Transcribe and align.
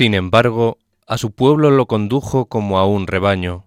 Sin 0.00 0.14
embargo, 0.14 0.78
a 1.06 1.18
su 1.18 1.32
pueblo 1.32 1.70
lo 1.70 1.84
condujo 1.84 2.46
como 2.46 2.78
a 2.78 2.86
un 2.86 3.06
rebaño. 3.06 3.66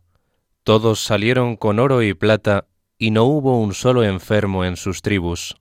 Todos 0.63 0.99
salieron 0.99 1.57
con 1.57 1.77
oro 1.77 2.01
y 2.01 2.15
plata, 2.15 2.65
y 2.97 3.11
no 3.11 3.25
hubo 3.25 3.59
un 3.59 3.75
solo 3.75 4.03
enfermo 4.03 4.65
en 4.65 4.75
sus 4.75 5.03
tribus. 5.03 5.55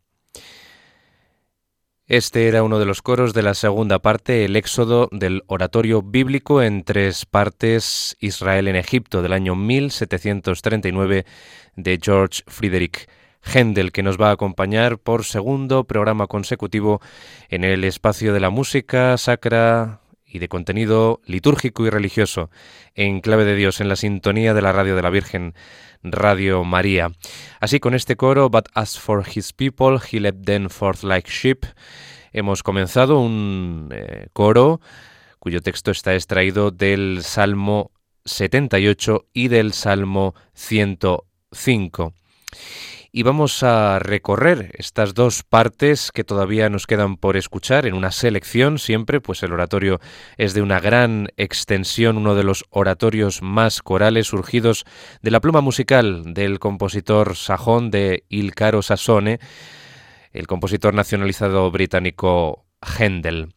Este 2.07 2.49
era 2.49 2.63
uno 2.63 2.79
de 2.79 2.87
los 2.87 3.03
coros 3.03 3.35
de 3.35 3.43
la 3.43 3.53
segunda 3.53 3.99
parte, 3.99 4.47
el 4.47 4.57
éxodo 4.57 5.11
del 5.13 5.43
oratorio 5.47 6.01
bíblico 6.01 6.63
en 6.63 6.85
tres 6.85 7.27
partes, 7.27 8.17
Israel 8.19 8.67
en 8.67 8.77
Egipto, 8.77 9.21
del 9.21 9.35
año 9.35 9.55
1739, 9.55 11.27
de 11.77 12.01
George 12.03 12.45
Frederick 12.47 13.11
Händel, 13.43 13.93
que 13.93 14.03
nos 14.03 14.19
va 14.19 14.31
a 14.31 14.33
acompañar 14.33 14.97
por 14.97 15.27
segundo 15.27 15.85
programa 15.85 16.29
consecutivo 16.29 17.03
en 17.51 17.63
el 17.65 17.85
espacio 17.85 18.33
de 18.33 18.41
la 18.41 18.49
música 18.49 19.19
sacra 19.19 20.02
y 20.33 20.39
de 20.39 20.49
contenido 20.49 21.21
litúrgico 21.27 21.87
y 21.87 21.91
religioso 21.91 22.51
en 22.95 23.21
clave 23.21 23.45
de 23.45 23.55
Dios 23.55 23.81
en 23.81 23.89
la 23.89 23.97
sintonía 23.97 24.55
de 24.55 24.63
la 24.63 24.73
radio 24.73 24.97
de 24.97 25.03
la 25.03 25.11
Virgen 25.11 25.55
Radio 26.03 26.65
María. 26.65 27.13
Así 27.61 27.81
con 27.81 27.95
este 27.95 28.17
coro, 28.17 28.49
But 28.49 28.69
as 28.75 28.99
for 28.99 29.25
his 29.29 29.53
people, 29.53 29.99
he 30.11 30.19
led 30.21 30.45
them 30.45 30.71
forth 30.71 31.03
like 31.03 31.31
sheep, 31.31 31.67
hemos 32.33 32.63
comenzado 32.63 33.21
un 33.21 33.91
eh, 33.93 34.29
coro 34.33 34.81
cuyo 35.39 35.61
texto 35.61 35.91
está 35.91 36.15
extraído 36.15 36.71
del 36.71 37.23
Salmo 37.23 37.91
78 38.25 39.27
y 39.35 39.49
del 39.49 39.73
Salmo 39.75 40.35
105 40.55 42.15
y 43.15 43.25
vamos 43.25 43.63
a 43.63 43.99
recorrer 43.99 44.71
estas 44.79 45.13
dos 45.13 45.43
partes 45.43 46.11
que 46.13 46.25
todavía 46.25 46.71
nos 46.71 46.87
quedan 46.87 47.19
por 47.19 47.37
escuchar 47.37 47.85
en 47.85 47.93
una 47.93 48.11
selección 48.11 48.79
siempre, 48.79 49.21
pues 49.21 49.43
el 49.43 49.53
oratorio 49.53 50.01
es 50.39 50.55
de 50.55 50.63
una 50.63 50.81
gran 50.81 51.29
extensión, 51.37 52.17
uno 52.17 52.35
de 52.35 52.45
los 52.45 52.65
oratorios 52.71 53.43
más 53.43 53.83
corales 53.83 54.29
surgidos 54.29 54.87
de 55.21 55.31
la 55.31 55.41
pluma 55.41 55.61
musical 55.61 56.33
del 56.33 56.59
compositor 56.59 57.37
sajón 57.37 57.91
de 57.91 58.25
Il 58.31 58.55
Caro 58.55 58.81
Sassone, 58.81 59.41
el 60.33 60.47
compositor 60.47 60.95
nacionalizado 60.95 61.71
británico 61.71 62.65
Händel. 62.81 63.53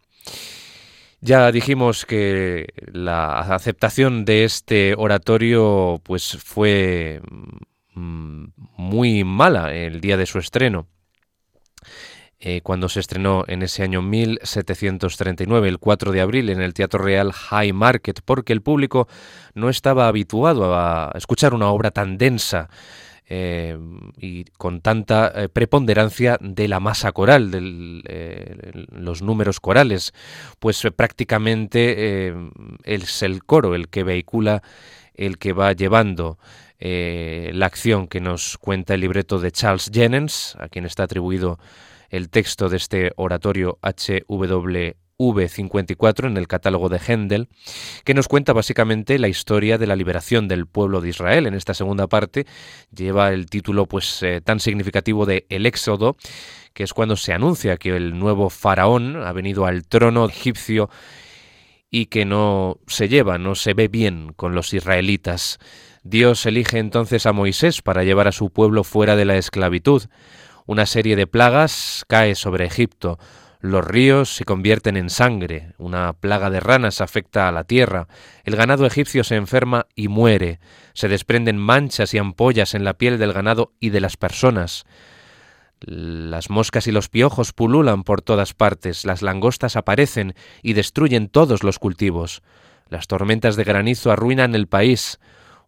Ya 1.22 1.50
dijimos 1.54 2.06
que 2.06 2.74
la 2.92 3.40
aceptación 3.40 4.26
de 4.26 4.44
este 4.44 4.96
oratorio 4.98 6.02
pues 6.04 6.38
fue 6.44 7.22
muy 7.96 9.24
mala 9.24 9.74
el 9.74 10.02
día 10.02 10.18
de 10.18 10.26
su 10.26 10.40
estreno. 10.40 10.88
Eh, 12.38 12.62
cuando 12.62 12.90
se 12.90 13.00
estrenó 13.00 13.46
en 13.48 13.64
ese 13.64 13.82
año 13.82 14.02
1739, 14.02 15.70
el 15.70 15.80
4 15.80 16.12
de 16.12 16.22
abril, 16.22 16.50
en 16.50 16.62
el 16.62 16.74
Teatro 16.74 17.02
Real 17.02 17.32
High 17.32 17.72
Market, 17.72 18.20
porque 18.26 18.54
el 18.54 18.62
público 18.62 19.08
no 19.54 19.70
estaba 19.70 20.08
habituado 20.08 20.76
a 20.76 21.12
escuchar 21.16 21.54
una 21.54 21.70
obra 21.70 21.92
tan 21.92 22.18
densa 22.18 22.70
eh, 23.28 23.78
y 24.18 24.44
con 24.58 24.82
tanta 24.82 25.32
eh, 25.34 25.50
preponderancia 25.50 26.38
de 26.42 26.68
la 26.68 26.82
masa 26.82 27.14
coral, 27.14 27.52
de 27.52 28.86
los 28.92 29.22
números 29.22 29.62
corales, 29.62 30.14
pues 30.60 30.86
prácticamente 30.96 32.34
es 32.84 33.24
el 33.24 33.44
coro 33.46 33.76
el 33.76 33.88
que 33.88 34.04
vehicula, 34.04 34.62
el 35.16 35.38
que 35.38 35.54
va 35.54 35.72
llevando 35.72 36.38
eh, 36.80 37.52
la 37.54 37.68
acción 37.68 38.08
que 38.08 38.20
nos 38.20 38.58
cuenta 38.58 38.94
el 38.94 39.02
libreto 39.02 39.40
de 39.40 39.52
Charles 39.52 39.90
Jennens, 39.94 40.56
a 40.60 40.68
quien 40.68 40.86
está 40.86 41.04
atribuido 41.04 41.60
el 42.10 42.30
texto 42.30 42.70
de 42.70 42.78
este 42.78 43.12
oratorio 43.16 43.80
HWV 43.82 44.96
54 45.18 46.28
en 46.28 46.38
el 46.38 46.48
catálogo 46.48 46.90
de 46.90 47.00
Händel, 47.00 47.48
que 48.04 48.14
nos 48.14 48.28
cuenta 48.28 48.54
básicamente 48.54 49.18
la 49.18 49.28
historia 49.28 49.78
de 49.78 49.88
la 49.88 49.96
liberación 49.96 50.48
del 50.48 50.68
pueblo 50.68 51.02
de 51.02 51.10
Israel. 51.10 51.48
En 51.48 51.54
esta 51.54 51.74
segunda 51.74 52.08
parte 52.08 52.46
lleva 52.94 53.30
el 53.30 53.50
título 53.50 53.86
pues 53.86 54.22
eh, 54.24 54.42
tan 54.42 54.60
significativo 54.60 55.26
de 55.26 55.46
El 55.50 55.66
Éxodo, 55.66 56.18
que 56.74 56.84
es 56.84 56.94
cuando 56.94 57.16
se 57.16 57.34
anuncia 57.34 57.78
que 57.78 57.96
el 57.96 58.20
nuevo 58.20 58.50
faraón 58.50 59.16
ha 59.24 59.32
venido 59.32 59.66
al 59.66 59.88
trono 59.88 60.26
egipcio 60.28 60.90
y 61.90 62.08
que 62.08 62.26
no 62.26 62.80
se 62.88 63.08
lleva, 63.08 63.38
no 63.38 63.56
se 63.56 63.74
ve 63.74 63.88
bien 63.88 64.34
con 64.36 64.54
los 64.54 64.74
israelitas. 64.74 65.60
Dios 66.08 66.46
elige 66.46 66.78
entonces 66.78 67.26
a 67.26 67.34
Moisés 67.34 67.82
para 67.82 68.04
llevar 68.04 68.28
a 68.28 68.32
su 68.32 68.52
pueblo 68.52 68.84
fuera 68.84 69.16
de 69.16 69.26
la 69.26 69.38
esclavitud. 69.38 70.04
Una 70.68 70.86
serie 70.86 71.16
de 71.16 71.26
plagas 71.26 72.06
cae 72.08 72.36
sobre 72.36 72.68
Egipto. 72.68 73.18
Los 73.60 73.84
ríos 73.84 74.36
se 74.36 74.46
convierten 74.46 74.98
en 74.98 75.10
sangre, 75.10 75.74
una 75.80 76.14
plaga 76.14 76.52
de 76.52 76.60
ranas 76.60 77.02
afecta 77.02 77.48
a 77.48 77.52
la 77.52 77.64
tierra, 77.64 78.08
el 78.44 78.56
ganado 78.56 78.86
egipcio 78.86 79.24
se 79.24 79.36
enferma 79.36 79.88
y 79.96 80.08
muere, 80.08 80.60
se 80.94 81.08
desprenden 81.08 81.58
manchas 81.58 82.14
y 82.14 82.20
ampollas 82.20 82.76
en 82.76 82.84
la 82.84 82.94
piel 82.94 83.18
del 83.18 83.34
ganado 83.34 83.74
y 83.80 83.90
de 83.90 84.02
las 84.02 84.16
personas. 84.16 84.86
Las 85.80 86.52
moscas 86.52 86.86
y 86.86 86.92
los 86.92 87.10
piojos 87.10 87.52
pululan 87.52 88.04
por 88.04 88.22
todas 88.22 88.54
partes, 88.54 89.06
las 89.06 89.24
langostas 89.24 89.76
aparecen 89.76 90.36
y 90.62 90.74
destruyen 90.74 91.30
todos 91.30 91.64
los 91.64 91.80
cultivos. 91.80 92.44
Las 92.90 93.08
tormentas 93.08 93.56
de 93.56 93.64
granizo 93.64 94.12
arruinan 94.12 94.54
el 94.54 94.68
país, 94.68 95.20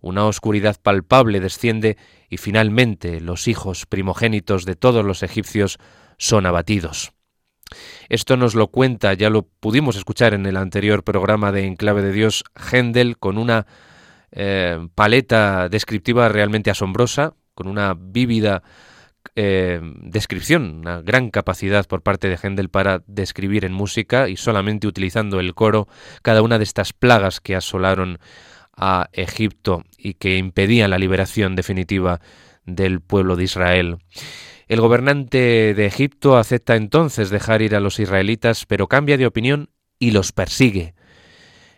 una 0.01 0.25
oscuridad 0.25 0.77
palpable 0.81 1.39
desciende 1.39 1.97
y 2.29 2.38
finalmente 2.38 3.19
los 3.21 3.47
hijos 3.47 3.85
primogénitos 3.85 4.65
de 4.65 4.75
todos 4.75 5.05
los 5.05 5.23
egipcios 5.23 5.77
son 6.17 6.45
abatidos. 6.45 7.13
Esto 8.09 8.38
nos 8.38 8.55
lo 8.55 8.67
cuenta, 8.67 9.13
ya 9.13 9.29
lo 9.29 9.44
pudimos 9.44 9.95
escuchar 9.97 10.33
en 10.33 10.45
el 10.45 10.57
anterior 10.57 11.03
programa 11.03 11.51
de 11.51 11.65
Enclave 11.65 12.01
de 12.01 12.11
Dios, 12.11 12.44
Händel, 12.55 13.17
con 13.17 13.38
una 13.38 13.67
eh, 14.31 14.88
paleta 14.95 15.69
descriptiva 15.69 16.29
realmente 16.29 16.71
asombrosa, 16.71 17.33
con 17.53 17.67
una 17.67 17.94
vívida 17.97 18.63
eh, 19.35 19.81
descripción, 20.01 20.79
una 20.79 21.01
gran 21.01 21.29
capacidad 21.29 21.85
por 21.85 22.01
parte 22.01 22.29
de 22.29 22.38
Händel 22.41 22.69
para 22.69 23.03
describir 23.07 23.65
en 23.65 23.73
música 23.73 24.29
y 24.29 24.38
solamente 24.38 24.88
utilizando 24.88 25.39
el 25.39 25.54
coro 25.54 25.87
cada 26.21 26.42
una 26.42 26.57
de 26.57 26.63
estas 26.63 26.94
plagas 26.94 27.42
que 27.42 27.56
asolaron 27.56 28.19
a 28.77 29.09
Egipto 29.11 29.83
y 29.97 30.13
que 30.13 30.37
impedían 30.37 30.91
la 30.91 30.99
liberación 30.99 31.55
definitiva 31.55 32.21
del 32.65 33.01
pueblo 33.01 33.35
de 33.35 33.43
Israel. 33.43 33.97
El 34.67 34.81
gobernante 34.81 35.73
de 35.73 35.85
Egipto 35.85 36.37
acepta 36.37 36.75
entonces 36.75 37.29
dejar 37.29 37.61
ir 37.61 37.75
a 37.75 37.79
los 37.79 37.99
israelitas, 37.99 38.65
pero 38.65 38.87
cambia 38.87 39.17
de 39.17 39.25
opinión 39.25 39.69
y 39.97 40.11
los 40.11 40.31
persigue. 40.31 40.93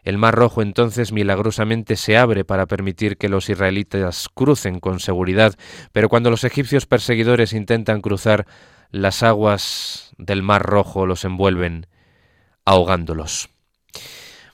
El 0.04 0.18
Mar 0.18 0.34
Rojo 0.34 0.62
entonces 0.62 1.12
milagrosamente 1.12 1.96
se 1.96 2.18
abre 2.18 2.46
para 2.46 2.66
permitir 2.66 3.18
que 3.18 3.30
los 3.30 3.50
israelitas 3.50 4.28
crucen 4.34 4.80
con 4.80 5.00
seguridad, 5.00 5.56
pero 5.92 6.10
cuando 6.10 6.30
los 6.30 6.44
egipcios 6.44 6.86
perseguidores 6.86 7.54
intentan 7.54 8.02
cruzar, 8.02 8.48
las 8.92 9.22
aguas 9.24 10.14
del 10.18 10.42
Mar 10.42 10.64
Rojo 10.64 11.06
los 11.06 11.26
envuelven, 11.26 11.86
ahogándolos. 12.66 13.50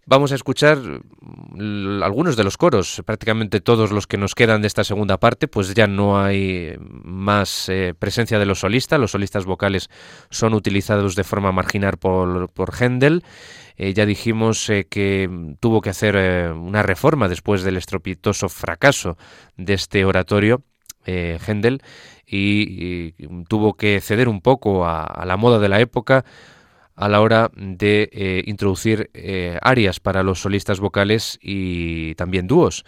Vamos 0.08 0.32
a 0.32 0.36
escuchar 0.36 0.78
mm, 0.78 2.04
algunos 2.04 2.36
de 2.36 2.44
los 2.44 2.58
coros, 2.58 3.02
prácticamente 3.08 3.60
todos 3.60 3.92
los 3.92 4.06
que 4.06 4.18
nos 4.18 4.36
quedan 4.36 4.62
de 4.62 4.68
esta 4.68 4.84
segunda 4.84 5.18
parte, 5.18 5.48
pues 5.48 5.74
ya 5.74 5.88
no 5.88 6.22
hay 6.22 6.76
más 6.80 7.70
eh, 7.70 7.96
presencia 7.98 8.38
de 8.38 8.46
los 8.46 8.60
solistas, 8.60 9.00
los 9.00 9.12
solistas 9.12 9.46
vocales 9.46 9.90
son 10.30 10.54
utilizados 10.54 11.16
de 11.16 11.24
forma 11.24 11.52
marginal 11.52 11.98
por, 11.98 12.50
por 12.50 12.72
Händel. 12.80 13.24
Eh, 13.78 13.96
ya 13.96 14.06
dijimos 14.06 14.70
eh, 14.70 14.86
que 14.88 15.28
tuvo 15.60 15.82
que 15.82 15.90
hacer 15.90 16.52
una 16.54 16.84
reforma 16.84 17.28
después 17.28 17.64
del 17.64 17.76
estropitoso 17.76 18.48
fracaso 18.48 19.18
de 19.58 19.74
este 19.74 20.06
oratorio, 20.06 20.62
Händel, 21.08 21.82
y, 22.28 23.12
tuvo 23.48 23.76
que 23.76 24.02
ceder 24.02 24.28
un 24.28 24.42
poco 24.42 24.86
a 24.88 25.24
la 25.26 25.38
moda 25.38 25.60
de 25.60 25.70
la 25.70 25.80
época, 25.80 26.26
a 26.96 27.10
la 27.10 27.22
hora 27.22 27.52
de 27.56 28.10
eh, 28.12 28.44
introducir 28.46 29.10
eh, 29.14 29.58
arias 29.62 30.00
para 30.00 30.24
los 30.24 30.40
solistas 30.42 30.80
vocales 30.80 31.38
y 31.42 32.16
también 32.16 32.48
dúos, 32.48 32.86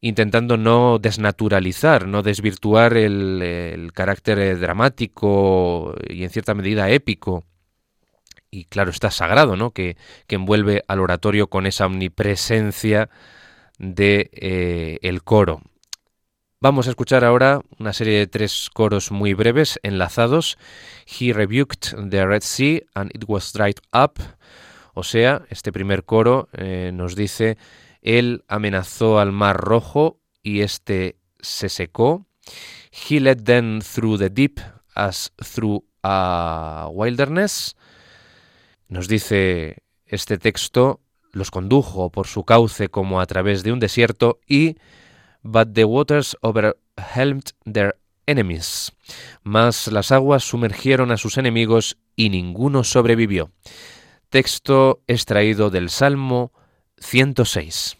intentando 0.00 0.56
no 0.56 0.98
desnaturalizar, 0.98 2.06
no 2.06 2.22
desvirtuar 2.22 2.96
el, 2.96 3.90
carácter 3.94 4.38
eh, 4.38 4.54
dramático 4.56 5.94
y 6.08 6.24
en 6.24 6.30
cierta 6.30 6.54
medida 6.54 6.90
épico 6.90 7.44
y 8.50 8.64
claro 8.64 8.90
está 8.90 9.10
sagrado, 9.10 9.56
¿no? 9.56 9.72
Que, 9.72 9.96
que 10.26 10.36
envuelve 10.36 10.82
al 10.88 11.00
oratorio 11.00 11.48
con 11.48 11.66
esa 11.66 11.86
omnipresencia 11.86 13.10
de 13.78 14.98
el 15.02 15.22
coro. 15.22 15.60
Vamos 16.60 16.88
a 16.88 16.90
escuchar 16.90 17.24
ahora 17.24 17.60
una 17.78 17.92
serie 17.92 18.18
de 18.18 18.26
tres 18.26 18.68
coros 18.74 19.12
muy 19.12 19.32
breves, 19.32 19.78
enlazados. 19.84 20.58
He 21.06 21.32
rebuked 21.32 21.94
the 22.10 22.26
Red 22.26 22.42
Sea 22.42 22.84
and 22.94 23.14
it 23.14 23.26
was 23.28 23.52
dried 23.52 23.76
up. 23.94 24.18
O 24.92 25.04
sea, 25.04 25.42
este 25.50 25.70
primer 25.70 26.02
coro 26.02 26.48
eh, 26.52 26.90
nos 26.92 27.14
dice, 27.14 27.58
Él 28.02 28.42
amenazó 28.48 29.20
al 29.20 29.30
mar 29.30 29.56
rojo 29.56 30.18
y 30.42 30.62
este 30.62 31.20
se 31.38 31.68
secó. 31.68 32.26
He 32.90 33.20
led 33.20 33.44
them 33.44 33.80
through 33.80 34.18
the 34.18 34.28
deep 34.28 34.58
as 34.96 35.32
through 35.36 35.84
a 36.02 36.88
wilderness. 36.90 37.76
Nos 38.88 39.06
dice 39.06 39.84
este 40.06 40.38
texto, 40.38 41.02
los 41.30 41.52
condujo 41.52 42.10
por 42.10 42.26
su 42.26 42.42
cauce 42.42 42.88
como 42.88 43.20
a 43.20 43.26
través 43.26 43.62
de 43.62 43.70
un 43.70 43.78
desierto 43.78 44.40
y 44.44 44.74
But 45.42 45.74
the 45.74 45.84
waters 45.84 46.36
overwhelmed 46.42 47.52
their 47.64 47.96
enemies. 48.26 48.92
Mas 49.42 49.88
las 49.88 50.12
aguas 50.12 50.44
sumergieron 50.44 51.12
a 51.12 51.16
sus 51.16 51.38
enemigos 51.38 51.98
y 52.16 52.30
ninguno 52.30 52.84
sobrevivió. 52.84 53.50
Texto 54.30 55.02
extraído 55.06 55.70
del 55.70 55.90
Salmo 55.90 56.52
106. 56.98 57.97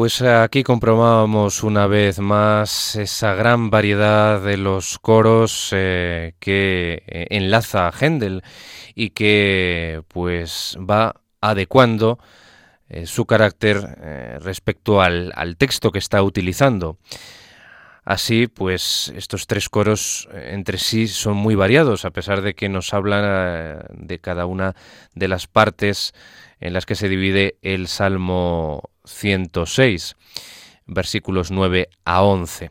Pues 0.00 0.22
aquí 0.22 0.62
comprobábamos 0.62 1.62
una 1.62 1.86
vez 1.86 2.20
más 2.20 2.96
esa 2.96 3.34
gran 3.34 3.68
variedad 3.68 4.40
de 4.40 4.56
los 4.56 4.98
coros 4.98 5.68
eh, 5.72 6.32
que 6.38 7.02
eh, 7.06 7.26
enlaza 7.28 7.86
a 7.86 7.92
Händel 7.92 8.42
y 8.94 9.10
que 9.10 10.02
pues 10.08 10.78
va 10.80 11.20
adecuando 11.42 12.18
eh, 12.88 13.04
su 13.04 13.26
carácter 13.26 14.40
respecto 14.40 15.02
al, 15.02 15.34
al, 15.36 15.58
texto 15.58 15.92
que 15.92 15.98
está 15.98 16.22
utilizando. 16.22 16.96
Así, 18.02 18.46
pues 18.46 19.12
estos 19.14 19.46
tres 19.46 19.68
coros 19.68 20.30
entre 20.32 20.78
sí 20.78 21.08
son 21.08 21.36
muy 21.36 21.56
variados, 21.56 22.06
a 22.06 22.10
pesar 22.10 22.40
de 22.40 22.54
que 22.54 22.70
nos 22.70 22.94
hablan 22.94 23.84
de 23.92 24.18
cada 24.18 24.46
una 24.46 24.74
de 25.14 25.28
las 25.28 25.46
partes 25.46 26.14
en 26.58 26.72
las 26.72 26.86
que 26.86 26.94
se 26.94 27.10
divide 27.10 27.58
el 27.60 27.86
Salmo 27.86 28.89
106, 29.04 30.16
versículos 30.86 31.50
9 31.50 31.88
a 32.04 32.22
11. 32.22 32.70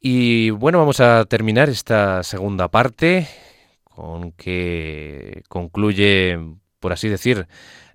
Y 0.00 0.50
bueno, 0.50 0.78
vamos 0.78 1.00
a 1.00 1.24
terminar 1.24 1.68
esta 1.68 2.22
segunda 2.22 2.68
parte 2.68 3.26
con 3.84 4.32
que 4.32 5.42
concluye, 5.48 6.38
por 6.80 6.92
así 6.92 7.08
decir, 7.08 7.46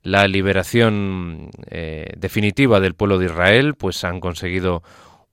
la 0.01 0.27
liberación 0.27 1.51
eh, 1.69 2.13
definitiva 2.17 2.79
del 2.79 2.95
pueblo 2.95 3.19
de 3.19 3.25
Israel, 3.25 3.75
pues 3.75 4.03
han 4.03 4.19
conseguido 4.21 4.81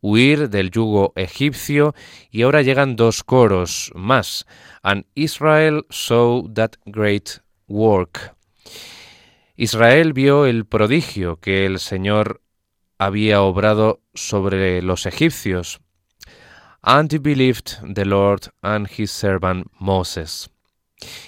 huir 0.01 0.51
del 0.51 0.71
yugo 0.71 1.13
egipcio 1.17 1.95
y 2.31 2.43
ahora 2.43 2.63
llegan 2.63 2.97
dos 2.97 3.25
coros 3.25 3.91
más. 3.95 4.47
And 4.83 5.07
Israel 5.15 5.87
saw 5.91 6.49
that 6.53 6.73
great 6.85 7.41
work. 7.69 8.36
Israel 9.57 10.13
vio 10.13 10.45
el 10.45 10.67
prodigio 10.67 11.41
que 11.41 11.65
el 11.65 11.79
Señor 11.79 12.43
había 12.99 13.41
obrado 13.41 14.01
sobre 14.15 14.83
los 14.83 15.07
egipcios. 15.07 15.81
And 16.83 17.21
believed 17.21 17.95
the 17.95 18.05
Lord 18.05 18.53
and 18.63 18.89
his 18.89 19.11
servant 19.11 19.67
Moses. 19.79 20.51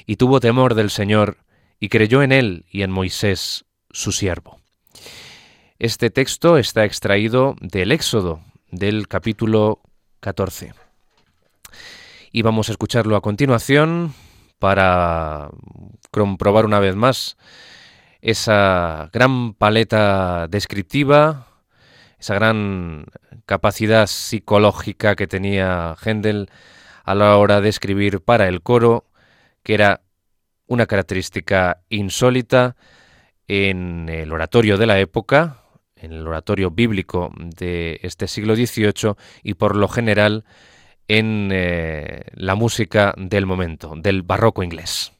Y 0.06 0.16
tuvo 0.16 0.40
temor 0.40 0.74
del 0.74 0.90
Señor, 0.90 1.38
y 1.80 1.88
creyó 1.88 2.22
en 2.22 2.32
él 2.32 2.66
y 2.70 2.82
en 2.82 2.90
Moisés, 2.90 3.64
su 3.90 4.12
siervo. 4.12 4.60
Este 5.78 6.10
texto 6.10 6.58
está 6.58 6.84
extraído 6.84 7.56
del 7.60 7.92
Éxodo, 7.92 8.42
del 8.70 9.08
capítulo 9.08 9.80
14. 10.20 10.74
Y 12.30 12.42
vamos 12.42 12.68
a 12.68 12.72
escucharlo 12.72 13.16
a 13.16 13.22
continuación 13.22 14.12
para 14.58 15.50
comprobar 16.10 16.66
una 16.66 16.78
vez 16.78 16.94
más 16.94 17.36
esa 18.20 19.10
gran 19.12 19.54
paleta 19.54 20.48
descriptiva, 20.48 21.46
esa 22.18 22.34
gran 22.34 23.06
capacidad 23.46 24.06
psicológica 24.06 25.16
que 25.16 25.26
tenía 25.26 25.96
Händel 26.04 26.50
a 27.04 27.14
la 27.14 27.36
hora 27.36 27.60
de 27.60 27.68
escribir 27.68 28.20
para 28.20 28.48
el 28.48 28.60
coro, 28.60 29.04
que 29.62 29.74
era 29.74 30.02
una 30.66 30.86
característica 30.86 31.82
insólita 31.88 32.76
en 33.46 34.08
el 34.08 34.32
oratorio 34.32 34.76
de 34.76 34.86
la 34.86 34.98
época, 34.98 35.62
en 35.96 36.12
el 36.12 36.26
oratorio 36.26 36.70
bíblico 36.70 37.32
de 37.38 37.98
este 38.02 38.28
siglo 38.28 38.54
XVIII 38.54 39.14
y 39.42 39.54
por 39.54 39.74
lo 39.74 39.88
general 39.88 40.44
en 41.08 41.48
eh, 41.50 42.24
la 42.34 42.54
música 42.54 43.14
del 43.16 43.46
momento, 43.46 43.94
del 43.96 44.22
barroco 44.22 44.62
inglés. 44.62 45.17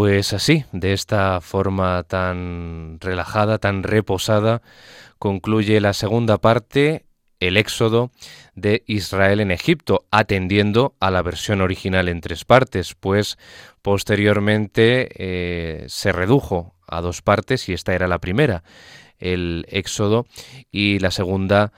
Pues 0.00 0.32
así, 0.32 0.64
de 0.72 0.94
esta 0.94 1.42
forma 1.42 2.02
tan 2.04 2.96
relajada, 3.02 3.58
tan 3.58 3.82
reposada, 3.82 4.62
concluye 5.18 5.78
la 5.78 5.92
segunda 5.92 6.38
parte, 6.38 7.04
el 7.38 7.58
éxodo 7.58 8.10
de 8.54 8.82
Israel 8.86 9.40
en 9.40 9.50
Egipto, 9.50 10.06
atendiendo 10.10 10.94
a 11.00 11.10
la 11.10 11.20
versión 11.20 11.60
original 11.60 12.08
en 12.08 12.22
tres 12.22 12.46
partes, 12.46 12.94
pues 12.94 13.36
posteriormente 13.82 15.10
eh, 15.16 15.84
se 15.88 16.12
redujo 16.12 16.74
a 16.88 17.02
dos 17.02 17.20
partes 17.20 17.68
y 17.68 17.74
esta 17.74 17.92
era 17.94 18.08
la 18.08 18.20
primera, 18.20 18.62
el 19.18 19.66
éxodo, 19.68 20.24
y 20.70 20.98
la 21.00 21.10
segunda, 21.10 21.74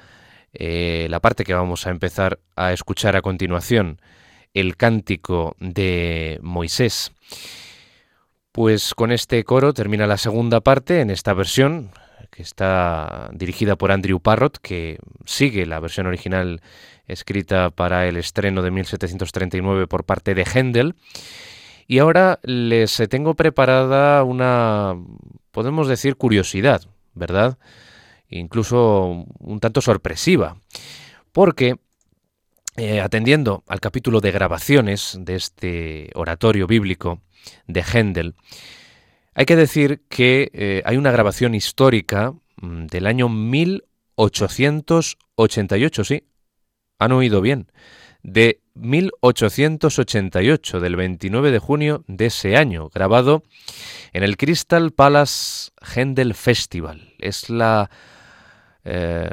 eh, 0.53 1.09
la 1.11 1.19
parte 1.19 1.43
que 1.43 1.55
vamos 1.55 1.89
a 1.89 1.91
empezar 1.91 2.39
a 2.55 2.73
escuchar 2.73 3.17
a 3.17 3.23
continuación, 3.23 4.01
el 4.55 4.77
cántico 4.77 5.57
de 5.59 6.39
Moisés. 6.41 7.11
Pues 8.53 8.95
con 8.95 9.13
este 9.13 9.43
coro 9.45 9.73
termina 9.73 10.07
la 10.07 10.19
segunda 10.19 10.61
parte 10.61 11.01
en 11.01 11.11
esta 11.11 11.33
versión 11.33 11.91
que 12.31 12.43
está 12.43 13.31
dirigida 13.33 13.77
por 13.77 13.93
Andrew 13.93 14.21
Parrott, 14.21 14.59
que 14.59 14.99
sigue 15.27 15.67
la 15.67 15.81
versión 15.81 16.07
original 16.07 16.61
escrita 17.07 17.71
para 17.71 18.07
el 18.07 18.17
estreno 18.17 18.63
de 18.63 18.71
1739 18.71 19.87
por 19.87 20.05
parte 20.05 20.35
de 20.35 20.45
Händel. 20.45 20.95
Y 21.87 21.99
ahora 21.99 22.39
les 22.43 23.03
tengo 23.11 23.35
preparada 23.35 24.23
una, 24.23 24.97
podemos 25.51 25.89
decir, 25.89 26.17
curiosidad, 26.17 26.83
¿verdad? 27.15 27.59
incluso 28.33 29.27
un 29.39 29.61
tanto 29.61 29.81
sorpresiva, 29.81 30.57
porque 31.33 31.77
eh, 32.77 33.01
atendiendo 33.01 33.63
al 33.69 33.81
capítulo 33.81 34.21
de 34.21 34.33
grabaciones 34.33 35.19
de 35.21 35.37
este 35.37 36.11
oratorio 36.15 36.67
bíblico 36.67 37.21
de 37.67 37.83
Händel, 37.83 38.35
hay 39.35 39.47
que 39.47 39.57
decir 39.57 40.03
que 40.09 40.51
eh, 40.53 40.83
hay 40.85 40.97
una 40.97 41.11
grabación 41.11 41.55
histórica 41.55 42.35
mm, 42.57 42.87
del 42.87 43.07
año 43.07 43.29
1888, 43.29 46.05
sí, 46.05 46.25
han 46.99 47.13
oído 47.13 47.41
bien, 47.41 47.69
de 48.23 48.61
1888, 48.75 50.81
del 50.81 50.97
29 50.97 51.51
de 51.51 51.59
junio 51.59 52.05
de 52.07 52.27
ese 52.27 52.57
año, 52.57 52.91
grabado 52.91 53.43
en 54.13 54.23
el 54.23 54.37
Crystal 54.37 54.93
Palace 54.93 55.71
Händel 55.81 56.35
Festival. 56.35 57.15
Es 57.19 57.49
la 57.51 57.91
eh, 58.85 59.31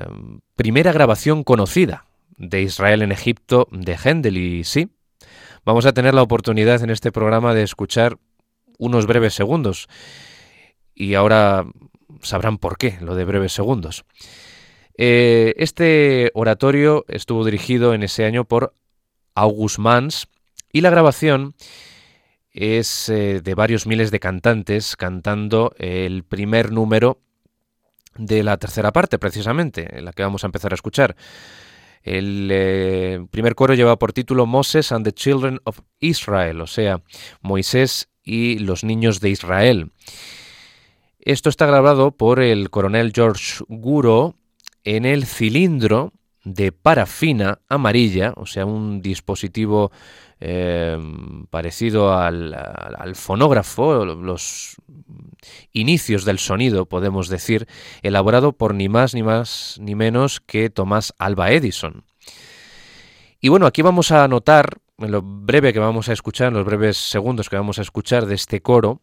primera 0.55 0.91
grabación 0.91 1.43
conocida 1.43 2.05
de 2.37 2.61
Israel 2.61 3.01
en 3.01 3.11
Egipto 3.11 3.67
de 3.71 3.97
Händel 3.97 4.37
y 4.37 4.63
sí, 4.63 4.89
vamos 5.65 5.85
a 5.85 5.93
tener 5.93 6.13
la 6.13 6.21
oportunidad 6.21 6.83
en 6.83 6.89
este 6.89 7.11
programa 7.11 7.53
de 7.53 7.63
escuchar 7.63 8.17
unos 8.77 9.05
breves 9.05 9.33
segundos 9.33 9.87
y 10.95 11.13
ahora 11.13 11.65
sabrán 12.21 12.57
por 12.57 12.77
qué 12.77 12.97
lo 13.01 13.15
de 13.15 13.25
breves 13.25 13.53
segundos. 13.53 14.05
Eh, 14.97 15.53
este 15.57 16.31
oratorio 16.33 17.05
estuvo 17.07 17.45
dirigido 17.45 17.93
en 17.93 18.03
ese 18.03 18.25
año 18.25 18.45
por 18.45 18.75
August 19.35 19.79
Mans 19.79 20.27
y 20.73 20.81
la 20.81 20.89
grabación 20.89 21.55
es 22.51 23.07
eh, 23.09 23.41
de 23.41 23.55
varios 23.55 23.87
miles 23.87 24.11
de 24.11 24.19
cantantes 24.19 24.95
cantando 24.95 25.73
el 25.77 26.23
primer 26.23 26.71
número 26.71 27.21
de 28.17 28.43
la 28.43 28.57
tercera 28.57 28.91
parte, 28.91 29.17
precisamente, 29.17 30.01
la 30.01 30.11
que 30.11 30.23
vamos 30.23 30.43
a 30.43 30.47
empezar 30.47 30.73
a 30.73 30.75
escuchar. 30.75 31.15
El 32.03 32.49
eh, 32.51 33.25
primer 33.31 33.55
coro 33.55 33.73
lleva 33.73 33.99
por 33.99 34.13
título 34.13 34.45
Moses 34.45 34.91
and 34.91 35.05
the 35.05 35.11
Children 35.11 35.59
of 35.63 35.79
Israel, 35.99 36.61
o 36.61 36.67
sea, 36.67 37.01
Moisés 37.41 38.09
y 38.23 38.59
los 38.59 38.83
niños 38.83 39.19
de 39.19 39.29
Israel. 39.29 39.91
Esto 41.19 41.49
está 41.49 41.65
grabado 41.65 42.11
por 42.11 42.39
el 42.39 42.69
coronel 42.69 43.11
George 43.13 43.63
Guro 43.67 44.35
en 44.83 45.05
el 45.05 45.25
cilindro 45.25 46.13
de 46.43 46.71
parafina 46.71 47.59
amarilla, 47.69 48.33
o 48.35 48.45
sea, 48.45 48.65
un 48.65 49.01
dispositivo 49.01 49.91
eh, 50.39 50.97
parecido 51.49 52.17
al, 52.17 53.15
fonógrafo, 53.15 54.05
los 54.05 54.75
inicios 55.73 56.25
del 56.25 56.39
sonido, 56.39 56.85
podemos 56.85 57.27
decir, 57.27 57.67
elaborado 58.01 58.53
por 58.53 58.73
ni 58.73 58.87
más 58.87 59.13
ni 59.13 59.23
más 59.23 59.77
ni 59.81 59.95
menos 59.95 60.39
que 60.39 60.69
Tomás 60.69 61.13
Alba 61.17 61.51
Edison. 61.51 62.05
Y 63.41 63.49
bueno, 63.49 63.65
aquí 63.65 63.81
vamos 63.81 64.11
a 64.11 64.27
notar, 64.27 64.79
en 64.97 65.11
lo 65.11 65.21
breve 65.21 65.73
que 65.73 65.79
vamos 65.79 66.09
a 66.09 66.13
escuchar, 66.13 66.49
en 66.49 66.55
los 66.55 66.65
breves 66.65 66.97
segundos 66.97 67.49
que 67.49 67.55
vamos 67.55 67.79
a 67.79 67.81
escuchar 67.81 68.25
de 68.25 68.35
este 68.35 68.61
coro, 68.61 69.01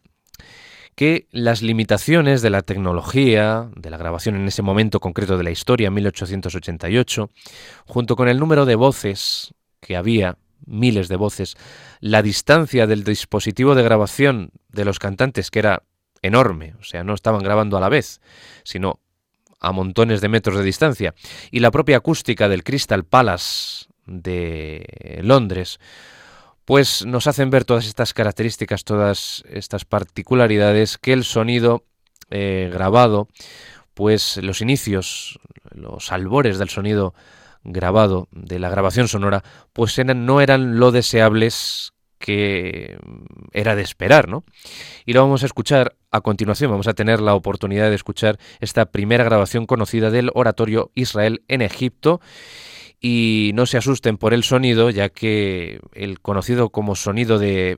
que 0.97 1.27
las 1.29 1.61
limitaciones 1.61 2.41
de 2.41 2.49
la 2.49 2.63
tecnología, 2.63 3.69
de 3.75 3.91
la 3.91 3.97
grabación 3.97 4.35
en 4.35 4.47
ese 4.47 4.63
momento 4.63 4.99
concreto 4.99 5.37
de 5.37 5.43
la 5.43 5.51
historia, 5.51 5.91
1888, 5.91 7.29
junto 7.85 8.15
con 8.15 8.27
el 8.27 8.39
número 8.39 8.65
de 8.65 8.73
voces 8.73 9.53
que 9.79 9.95
había, 9.95 10.39
miles 10.65 11.07
de 11.07 11.15
voces, 11.15 11.55
la 11.99 12.23
distancia 12.23 12.87
del 12.87 13.03
dispositivo 13.03 13.75
de 13.75 13.83
grabación 13.83 14.49
de 14.69 14.85
los 14.85 14.97
cantantes, 14.97 15.51
que 15.51 15.59
era 15.59 15.83
enorme, 16.23 16.73
o 16.79 16.83
sea, 16.83 17.03
no 17.03 17.13
estaban 17.13 17.43
grabando 17.43 17.77
a 17.77 17.79
la 17.79 17.89
vez, 17.89 18.19
sino 18.63 18.99
a 19.59 19.71
montones 19.71 20.19
de 20.19 20.29
metros 20.29 20.57
de 20.57 20.63
distancia, 20.63 21.13
y 21.51 21.59
la 21.59 21.69
propia 21.69 21.97
acústica 21.97 22.49
del 22.49 22.63
Crystal 22.63 23.03
Palace 23.03 23.85
de 24.07 25.19
Londres, 25.21 25.79
pues 26.67 27.05
nos 27.05 27.27
hacen 27.27 27.49
ver 27.49 27.63
todas 27.63 27.87
estas 27.87 28.13
características, 28.13 28.83
todas 28.83 29.41
estas 29.49 29.85
particularidades 29.85 30.97
que 30.97 31.13
el 31.13 31.23
sonido 31.23 31.85
eh, 32.29 32.69
grabado, 32.73 33.29
pues 33.93 34.35
los 34.43 34.59
inicios, 34.59 35.39
los 35.71 36.11
albores 36.11 36.59
del 36.59 36.67
sonido 36.67 37.13
grabado, 37.63 38.27
de 38.31 38.59
la 38.59 38.69
grabación 38.69 39.07
sonora, 39.07 39.45
pues 39.71 39.97
no 40.05 40.41
eran 40.41 40.77
lo 40.77 40.91
deseables 40.91 41.93
que 42.19 42.97
era 43.53 43.77
de 43.77 43.83
esperar, 43.83 44.27
¿no? 44.27 44.43
Y 45.05 45.13
lo 45.13 45.21
vamos 45.21 45.43
a 45.43 45.45
escuchar 45.45 45.95
a 46.11 46.19
continuación, 46.19 46.69
vamos 46.69 46.89
a 46.89 46.93
tener 46.93 47.21
la 47.21 47.33
oportunidad 47.33 47.87
de 47.87 47.95
escuchar 47.95 48.39
esta 48.59 48.87
primera 48.87 49.23
grabación 49.23 49.67
conocida 49.67 50.11
del 50.11 50.31
oratorio 50.33 50.91
Israel 50.95 51.43
en 51.47 51.61
Egipto 51.61 52.19
y 52.99 53.51
no 53.53 53.65
se 53.65 53.77
asusten 53.77 54.17
por 54.17 54.33
el 54.33 54.43
sonido, 54.43 54.89
ya 54.89 55.09
que 55.09 55.79
el 55.93 56.19
conocido 56.19 56.69
como 56.69 56.95
sonido 56.95 57.37
de, 57.37 57.77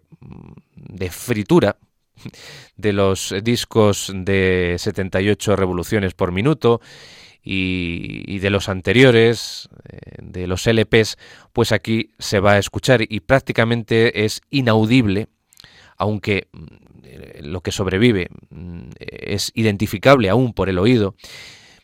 de 0.76 1.10
fritura 1.10 1.78
de 2.78 2.94
los 2.94 3.34
discos 3.44 4.12
de 4.14 4.76
78 4.78 5.56
revoluciones 5.56 6.14
por 6.14 6.32
minuto 6.32 6.82
y, 7.44 8.40
de 8.40 8.50
los 8.50 8.70
anteriores, 8.70 9.70
eh, 9.90 9.98
de 10.22 10.48
los 10.48 10.68
LPs, 10.68 11.18
pues 11.54 11.72
aquí 11.72 12.12
se 12.20 12.40
va 12.40 12.54
a 12.54 12.60
escuchar 12.60 13.02
y 13.02 13.22
prácticamente 13.22 14.26
es 14.26 14.42
inaudible, 14.50 15.28
aunque 15.98 16.48
mm, 16.52 17.46
lo 17.46 17.62
que 17.62 17.72
sobrevive 17.72 18.30
mm, 18.50 18.90
es 19.00 19.52
identificable 19.56 20.30
aún 20.30 20.54
por 20.54 20.70
el 20.70 20.80
oído 20.80 21.16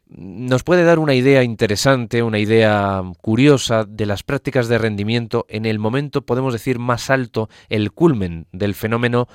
nos 0.08 0.64
puede 0.64 0.84
dar 0.84 1.00
una 1.00 1.14
idea 1.14 1.44
interesante, 1.44 2.22
una 2.22 2.40
idea 2.40 3.02
curiosa 3.22 3.86
de 3.86 4.06
las 4.06 4.24
prácticas 4.24 4.68
de 4.68 4.78
rendimiento 4.78 5.46
en 5.50 5.66
el 5.66 5.80
momento, 5.80 6.22
podemos 6.22 6.54
decir, 6.54 6.80
más 6.80 7.10
alto, 7.10 7.50
el 7.70 7.92
culmen 7.92 8.48
del 8.52 8.76
fenómeno 8.76 9.28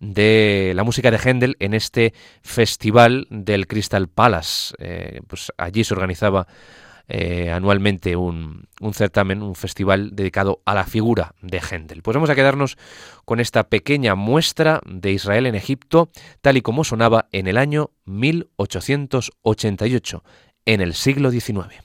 de 0.00 0.72
la 0.74 0.84
música 0.84 1.10
de 1.10 1.18
Händel 1.18 1.56
en 1.60 1.74
este 1.74 2.14
festival 2.42 3.26
del 3.30 3.66
Crystal 3.66 4.08
Palace. 4.08 4.74
Eh, 4.78 5.20
pues 5.26 5.52
allí 5.58 5.84
se 5.84 5.94
organizaba 5.94 6.46
eh, 7.08 7.50
anualmente 7.50 8.14
un, 8.16 8.66
certamen, 8.92 9.42
un 9.42 9.54
festival 9.54 10.16
dedicado 10.16 10.62
a 10.64 10.74
la 10.74 10.84
figura 10.84 11.34
de 11.42 11.60
Händel. 11.60 12.00
Pues 12.02 12.14
vamos 12.14 12.30
a 12.30 12.34
quedarnos 12.34 12.78
con 13.24 13.38
esta 13.40 13.64
pequeña 13.64 14.14
muestra 14.14 14.80
de 14.86 15.12
Israel 15.12 15.44
en 15.46 15.54
Egipto, 15.54 16.08
tal 16.40 16.56
y 16.56 16.62
como 16.62 16.84
sonaba 16.84 17.28
en 17.32 17.46
el 17.46 17.58
año 17.58 17.90
1888, 18.06 20.24
en 20.66 20.80
el 20.80 20.94
siglo 20.94 21.30
XIX. 21.30 21.84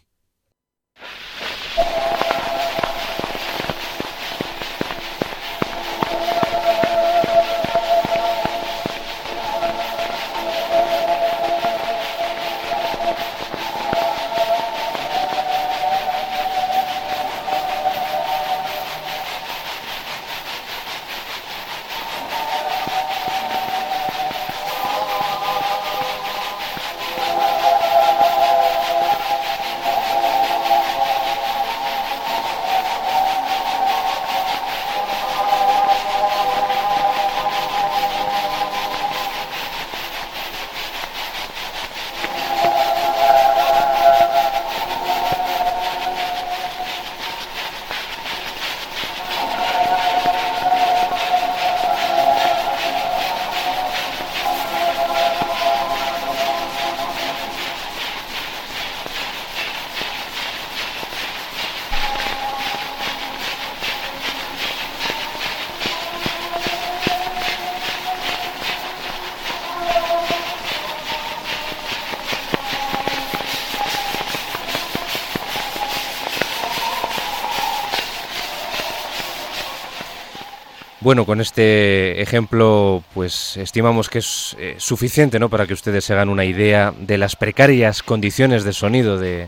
Bueno, 81.02 81.26
con 81.26 81.40
este 81.40 82.22
ejemplo, 82.22 83.02
pues 83.14 83.56
estimamos 83.56 84.10
que 84.10 84.20
es 84.20 84.58
eh, 84.60 84.76
suficiente, 84.80 85.40
¿no? 85.40 85.48
Para 85.48 85.66
que 85.66 85.74
ustedes 85.74 86.04
se 86.04 86.12
hagan 86.12 86.28
una 86.28 86.44
idea 86.44 86.94
de 87.00 87.18
las 87.18 87.38
precarias 87.38 88.04
condiciones 88.04 88.66
de 88.66 88.74
sonido 88.74 89.18
de 89.18 89.48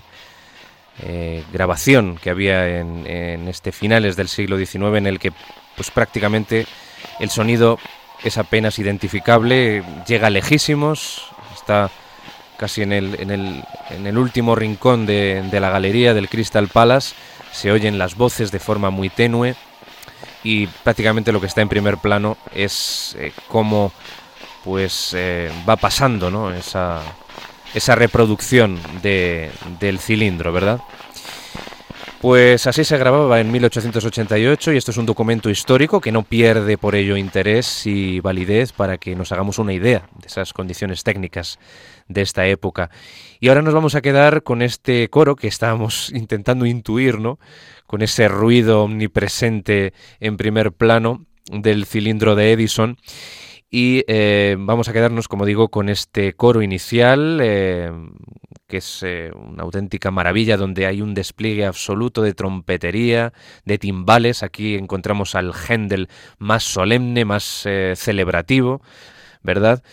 eh, 1.02 1.44
grabación 1.52 2.16
que 2.16 2.30
había 2.30 2.80
en, 2.80 3.06
en, 3.06 3.50
este 3.50 3.74
finales 3.74 4.16
del 4.16 4.30
siglo 4.30 4.58
XIX, 4.58 4.96
en 4.96 5.08
el 5.08 5.20
que, 5.20 5.34
pues 5.76 5.92
prácticamente 5.92 6.68
el 7.20 7.30
sonido 7.30 7.80
es 8.24 8.38
apenas 8.38 8.80
identificable, 8.80 9.84
llega 10.08 10.30
lejísimos, 10.30 11.28
está 11.54 11.92
casi 12.56 12.84
en 12.84 12.94
el, 12.94 13.20
en 13.20 13.30
el, 13.30 13.64
en 13.90 14.08
el 14.08 14.18
último 14.18 14.56
rincón 14.56 15.06
de, 15.06 15.44
de 15.52 15.60
la 15.60 15.70
galería 15.70 16.14
del 16.14 16.30
Crystal 16.30 16.70
Palace, 16.70 17.14
se 17.52 17.74
oyen 17.74 17.98
las 17.98 18.16
voces 18.16 18.52
de 18.52 18.60
forma 18.60 18.90
muy 18.90 19.10
tenue 19.10 19.56
y 20.44 20.68
prácticamente 20.68 21.32
lo 21.32 21.40
que 21.40 21.48
está 21.48 21.62
en 21.62 21.70
primer 21.70 21.98
plano 21.98 22.38
es 22.54 23.16
eh, 23.20 23.32
cómo 23.48 23.92
pues 24.64 25.14
eh, 25.16 25.52
va 25.68 25.76
pasando 25.76 26.30
¿no? 26.30 26.54
esa, 26.54 27.02
esa 27.74 27.96
reproducción 27.96 28.80
de, 29.02 29.52
del 29.80 30.00
cilindro, 30.00 30.52
¿verdad? 30.52 30.82
Pues 32.22 32.68
así 32.68 32.84
se 32.84 33.00
grababa 33.00 33.40
en 33.40 33.52
1888 33.52 34.74
y 34.74 34.78
esto 34.78 34.92
es 34.92 34.98
un 34.98 35.08
documento 35.08 35.50
histórico 35.50 36.00
que 36.00 36.12
no 36.12 36.22
pierde 36.22 36.78
por 36.78 36.94
ello 36.94 37.18
interés 37.18 37.88
y 37.88 38.20
validez 38.20 38.74
para 38.74 39.00
que 39.00 39.16
nos 39.16 39.32
hagamos 39.32 39.58
una 39.58 39.74
idea 39.74 40.08
de 40.20 40.28
esas 40.28 40.54
condiciones 40.54 41.04
técnicas 41.04 41.58
de 42.08 42.22
esta 42.22 42.46
época. 42.46 42.92
Y 43.40 43.48
ahora 43.48 43.64
nos 43.64 43.74
vamos 43.74 43.96
a 43.96 44.02
quedar 44.02 44.44
con 44.44 44.62
este 44.62 45.10
coro 45.10 45.36
que 45.36 45.48
estábamos 45.48 46.12
intentando 46.14 46.68
intuir, 46.68 47.20
¿no? 47.20 47.40
Con 47.92 48.02
ese 48.02 48.30
ruido 48.30 48.84
omnipresente 48.86 49.92
en 50.22 50.38
primer 50.38 50.72
plano 50.72 51.26
del 51.52 51.86
cilindro 51.86 52.36
de 52.36 52.54
Edison. 52.54 52.96
Y 53.70 54.06
eh, 54.08 54.56
vamos 54.58 54.88
a 54.88 54.94
quedarnos, 54.94 55.28
como 55.28 55.46
digo, 55.46 55.68
con 55.68 55.90
este 55.90 56.32
coro 56.32 56.62
inicial, 56.62 57.40
eh, 57.44 57.92
que 58.68 58.78
es 58.78 59.04
eh, 59.04 59.32
una 59.36 59.64
auténtica 59.64 60.10
maravilla, 60.10 60.56
donde 60.56 60.86
hay 60.86 61.02
un 61.02 61.14
despliegue 61.14 61.66
absoluto 61.66 62.22
de 62.22 62.34
trompetería, 62.34 63.34
de 63.66 63.78
timbales. 63.78 64.42
Aquí 64.42 64.76
encontramos 64.76 65.36
al 65.36 65.52
Händel 65.54 66.08
más 66.38 66.64
solemne, 66.64 67.26
más 67.26 67.68
celebrativo, 67.96 68.82
¿verdad? 69.44 69.84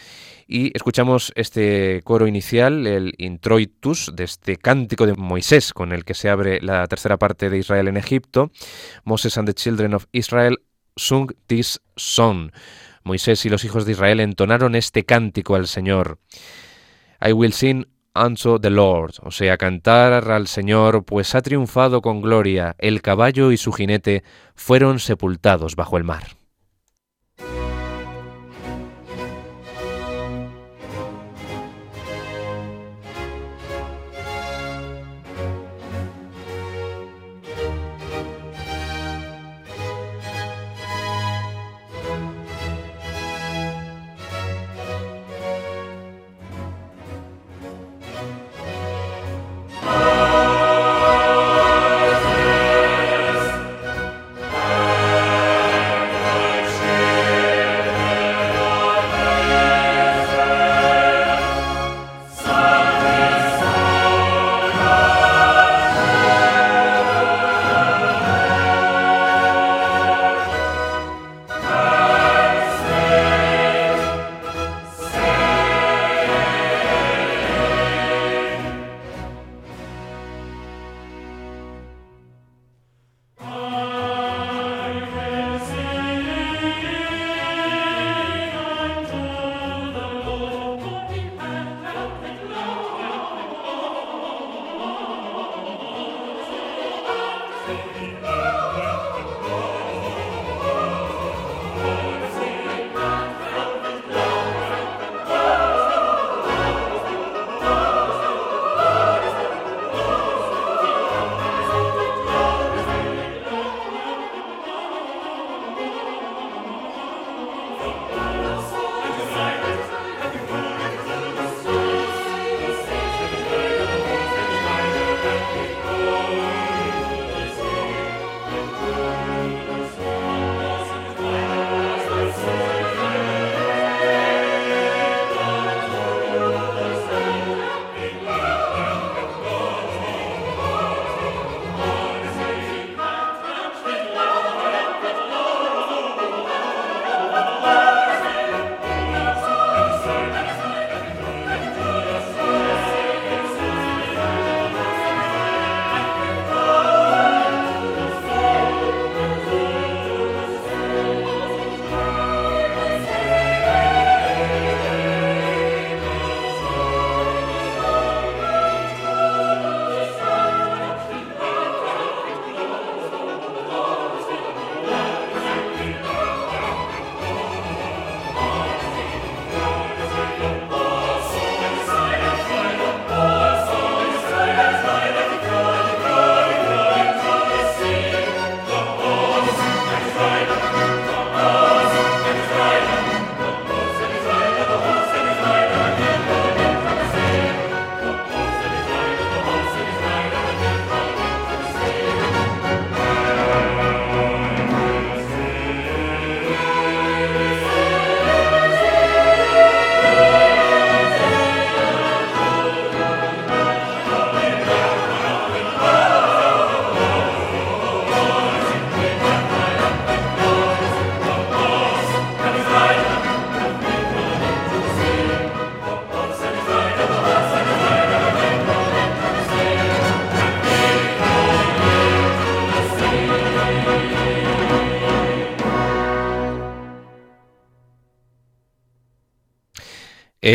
Y 0.50 0.74
escuchamos 0.74 1.30
este 1.36 2.00
coro 2.04 2.26
inicial, 2.26 2.86
el 2.86 3.12
introitus, 3.18 4.10
de 4.14 4.24
este 4.24 4.56
cántico 4.56 5.06
de 5.06 5.12
Moisés, 5.12 5.74
con 5.74 5.92
el 5.92 6.06
que 6.06 6.14
se 6.14 6.30
abre 6.30 6.58
la 6.62 6.86
tercera 6.86 7.18
parte 7.18 7.50
de 7.50 7.58
Israel 7.58 7.86
en 7.86 7.98
Egipto. 7.98 8.50
Moses 9.04 9.36
and 9.36 9.46
the 9.46 9.52
children 9.52 9.92
of 9.92 10.06
Israel 10.10 10.56
sung 10.96 11.30
this 11.48 11.82
song. 11.96 12.50
Moisés 13.04 13.44
y 13.44 13.50
los 13.50 13.62
hijos 13.66 13.84
de 13.84 13.92
Israel 13.92 14.20
entonaron 14.20 14.74
este 14.74 15.04
cántico 15.04 15.54
al 15.54 15.66
Señor. 15.66 16.18
I 17.20 17.32
will 17.32 17.52
sing 17.52 17.84
unto 18.14 18.58
the 18.58 18.70
Lord, 18.70 19.16
o 19.20 19.30
sea, 19.30 19.58
cantar 19.58 20.30
al 20.30 20.46
Señor, 20.46 21.04
pues 21.04 21.34
ha 21.34 21.42
triunfado 21.42 22.00
con 22.00 22.22
gloria, 22.22 22.74
el 22.78 23.02
caballo 23.02 23.52
y 23.52 23.58
su 23.58 23.70
jinete 23.70 24.24
fueron 24.54 24.98
sepultados 24.98 25.76
bajo 25.76 25.98
el 25.98 26.04
mar. 26.04 26.37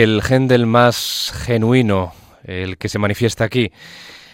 El 0.01 0.23
Händel 0.27 0.65
más 0.65 1.31
genuino, 1.45 2.13
el 2.43 2.79
que 2.79 2.89
se 2.89 2.97
manifiesta 2.97 3.43
aquí 3.43 3.71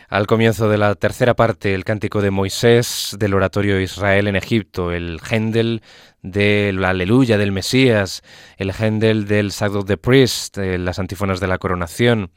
al 0.08 0.26
comienzo 0.26 0.70
de 0.70 0.78
la 0.78 0.96
tercera 0.96 1.34
parte, 1.34 1.76
el 1.76 1.84
cántico 1.84 2.22
de 2.22 2.32
Moisés 2.32 3.18
del 3.20 3.34
oratorio 3.34 3.82
Israel 3.82 4.28
en 4.28 4.38
Egipto, 4.38 4.94
el 4.94 5.20
Händel 5.20 5.82
del 6.22 6.82
Aleluya 6.86 7.38
del 7.38 7.52
Mesías, 7.52 8.24
el 8.56 8.72
Händel 8.72 9.28
del 9.28 9.52
of 9.62 9.86
the 9.86 9.98
Priest, 9.98 10.58
las 10.58 10.98
antífonas 10.98 11.42
de 11.42 11.48
la 11.48 11.58
coronación 11.58 12.32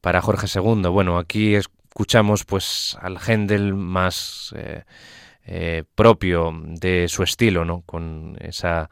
para 0.00 0.22
Jorge 0.22 0.46
II. 0.52 0.88
Bueno, 0.88 1.18
aquí 1.18 1.54
escuchamos 1.54 2.46
pues 2.46 2.96
al 3.02 3.18
Händel 3.18 3.74
más 3.74 4.54
eh, 4.56 4.84
eh, 5.44 5.84
propio 5.94 6.50
de 6.64 7.08
su 7.08 7.24
estilo, 7.24 7.66
¿no? 7.66 7.82
Con 7.82 8.38
esa 8.40 8.88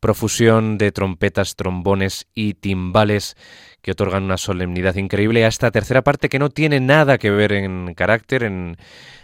profusión 0.00 0.78
de 0.78 0.92
trompetas, 0.92 1.56
trombones 1.56 2.26
y 2.34 2.54
timbales 2.54 3.36
que 3.82 3.92
otorgan 3.92 4.24
una 4.24 4.36
solemnidad 4.36 4.96
increíble 4.96 5.44
a 5.44 5.48
esta 5.48 5.70
tercera 5.70 6.02
parte 6.02 6.28
que 6.28 6.38
no 6.38 6.50
tiene 6.50 6.80
nada 6.80 7.18
que 7.18 7.30
ver 7.30 7.52
en 7.52 7.94
carácter, 7.94 8.42
en 8.42 8.76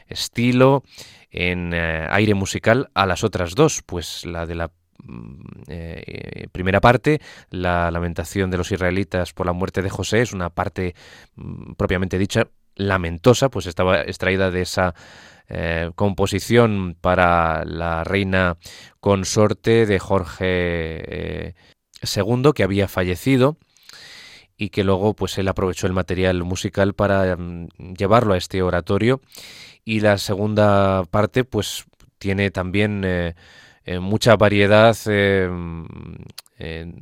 estilo, 0.09 0.83
en 1.31 1.73
eh, 1.75 2.07
aire 2.11 2.35
musical 2.35 2.91
a 2.95 3.07
las 3.07 3.25
otras 3.25 3.55
dos, 3.55 3.83
pues 3.85 4.25
la 4.25 4.47
de 4.47 4.55
la 4.55 4.71
mm, 5.03 5.43
eh, 5.69 6.47
primera 6.53 6.81
parte, 6.81 7.21
la 7.51 7.91
lamentación 7.91 8.51
de 8.51 8.59
los 8.59 8.71
israelitas 8.71 9.33
por 9.33 9.47
la 9.47 9.53
muerte 9.53 9.83
de 9.83 9.91
José, 9.91 10.23
es 10.23 10.33
una 10.33 10.51
parte 10.51 10.95
mm, 11.35 11.73
propiamente 11.73 12.19
dicha 12.19 12.49
lamentosa, 12.77 13.49
pues 13.51 13.67
estaba 13.67 14.03
extraída 14.03 14.51
de 14.51 14.63
esa 14.63 14.95
eh, 15.49 15.91
composición 15.95 16.97
para 17.01 17.65
la 17.67 18.03
reina 18.03 18.57
consorte 19.05 19.85
de 19.85 19.99
Jorge 19.99 21.55
II, 22.01 22.53
que 22.55 22.63
había 22.63 22.89
fallecido 22.89 23.59
y 24.57 24.71
que 24.71 24.83
luego 24.83 25.13
pues 25.13 25.37
él 25.37 25.47
aprovechó 25.49 25.87
el 25.87 25.93
material 25.93 26.43
musical 26.43 26.95
para 26.95 27.37
mm, 27.37 27.69
llevarlo 27.99 28.33
a 28.33 28.39
este 28.39 28.63
oratorio 28.63 29.21
y 29.85 30.01
la 30.01 30.17
segunda 30.17 31.05
parte 31.11 31.45
pues 31.45 31.85
tiene 32.17 32.51
también 32.51 33.03
eh, 33.05 33.35
eh, 33.85 33.99
mucha 33.99 34.37
variedad 34.37 34.97
eh, 35.07 35.51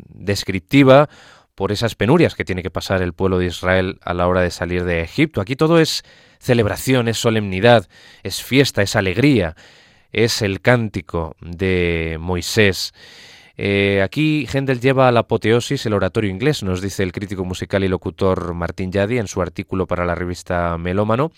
descriptiva 0.09 1.09
por 1.55 1.71
esas 1.71 1.95
penurias 1.95 2.35
que 2.35 2.45
tiene 2.45 2.65
que 2.65 2.71
pasar 2.71 3.01
el 3.01 3.13
pueblo 3.13 3.39
de 3.39 3.47
Israel 3.47 4.01
a 4.03 4.13
la 4.13 4.27
hora 4.27 4.41
de 4.41 4.51
salir 4.51 4.83
de 4.83 5.03
Egipto. 5.03 5.41
Aquí 5.41 5.55
todo 5.55 5.79
es 5.79 6.03
celebración, 6.41 7.07
es 7.07 7.19
solemnidad, 7.19 7.87
es 8.25 8.43
fiesta, 8.43 8.83
es 8.83 8.97
alegría, 8.97 9.55
es 10.13 10.43
el 10.43 10.61
cántico 10.61 11.37
de 11.41 12.19
Moisés. 12.21 12.93
Eh, 13.57 14.01
aquí 14.03 14.47
Händel 14.53 14.81
lleva 14.81 15.09
a 15.09 15.13
la 15.13 15.21
apoteosis 15.21 15.85
el 15.87 15.95
oratorio 15.95 16.31
inglés, 16.31 16.63
nos 16.63 16.81
dice 16.81 17.03
el 17.03 17.13
crítico 17.13 17.45
musical 17.45 17.85
y 17.85 17.89
locutor 17.89 18.55
Martín 18.55 18.91
Yadi 18.93 19.19
en 19.19 19.29
su 19.29 19.43
artículo 19.43 19.87
para 19.87 20.05
la 20.05 20.15
revista 20.15 20.77
Melómano. 20.79 21.33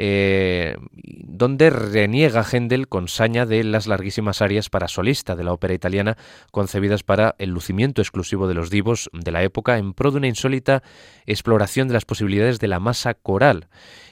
Eh, 0.00 0.76
donde 0.92 1.70
reniega 1.70 2.44
Händel 2.44 2.86
con 2.86 3.08
saña 3.08 3.46
de 3.46 3.64
las 3.64 3.88
larguísimas 3.88 4.40
arias 4.40 4.70
para 4.70 4.86
solista 4.86 5.34
de 5.34 5.42
la 5.42 5.52
ópera 5.52 5.74
italiana 5.74 6.16
concebidas 6.52 7.02
para 7.02 7.34
el 7.38 7.50
lucimiento 7.50 8.00
exclusivo 8.00 8.46
de 8.46 8.54
los 8.54 8.70
divos 8.70 9.10
de 9.12 9.32
la 9.32 9.42
época 9.42 9.76
en 9.76 9.94
pro 9.94 10.12
de 10.12 10.18
una 10.18 10.28
insólita 10.28 10.84
exploración 11.26 11.88
de 11.88 11.94
las 11.94 12.04
posibilidades 12.04 12.60
de 12.60 12.68
la 12.68 12.78
masa 12.78 13.14
coral. 13.14 13.66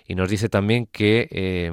Y 0.08 0.16
nos 0.16 0.28
dice 0.28 0.48
también 0.48 0.86
que 0.86 1.28
eh, 1.30 1.70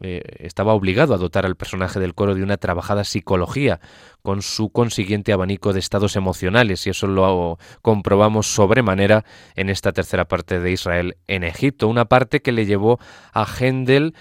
eh, 0.00 0.22
estaba 0.38 0.74
obligado 0.74 1.14
a 1.14 1.18
dotar 1.18 1.44
al 1.44 1.56
personaje 1.56 1.98
del 1.98 2.14
coro 2.14 2.34
de 2.34 2.42
una 2.42 2.56
trabajada 2.56 3.04
psicología, 3.04 3.80
con 4.22 4.42
su 4.42 4.70
consiguiente 4.70 5.32
abanico 5.32 5.72
de 5.72 5.80
estados 5.80 6.14
emocionales, 6.14 6.86
y 6.86 6.90
eso 6.90 7.06
lo 7.06 7.58
comprobamos 7.82 8.46
sobremanera 8.46 9.24
en 9.56 9.70
esta 9.70 9.92
tercera 9.92 10.26
parte 10.26 10.60
de 10.60 10.70
Israel 10.70 11.16
en 11.26 11.44
Egipto, 11.44 11.88
una 11.88 12.04
parte 12.04 12.42
que 12.42 12.52
le 12.52 12.66
llevó 12.66 12.98
a 13.32 13.44
Händel 13.46 14.14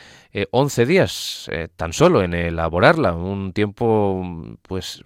11 0.51 0.81
eh, 0.81 0.85
días 0.85 1.49
eh, 1.51 1.67
tan 1.75 1.93
solo 1.93 2.23
en 2.23 2.33
elaborarla, 2.33 3.13
un 3.13 3.53
tiempo 3.53 4.57
pues 4.61 5.03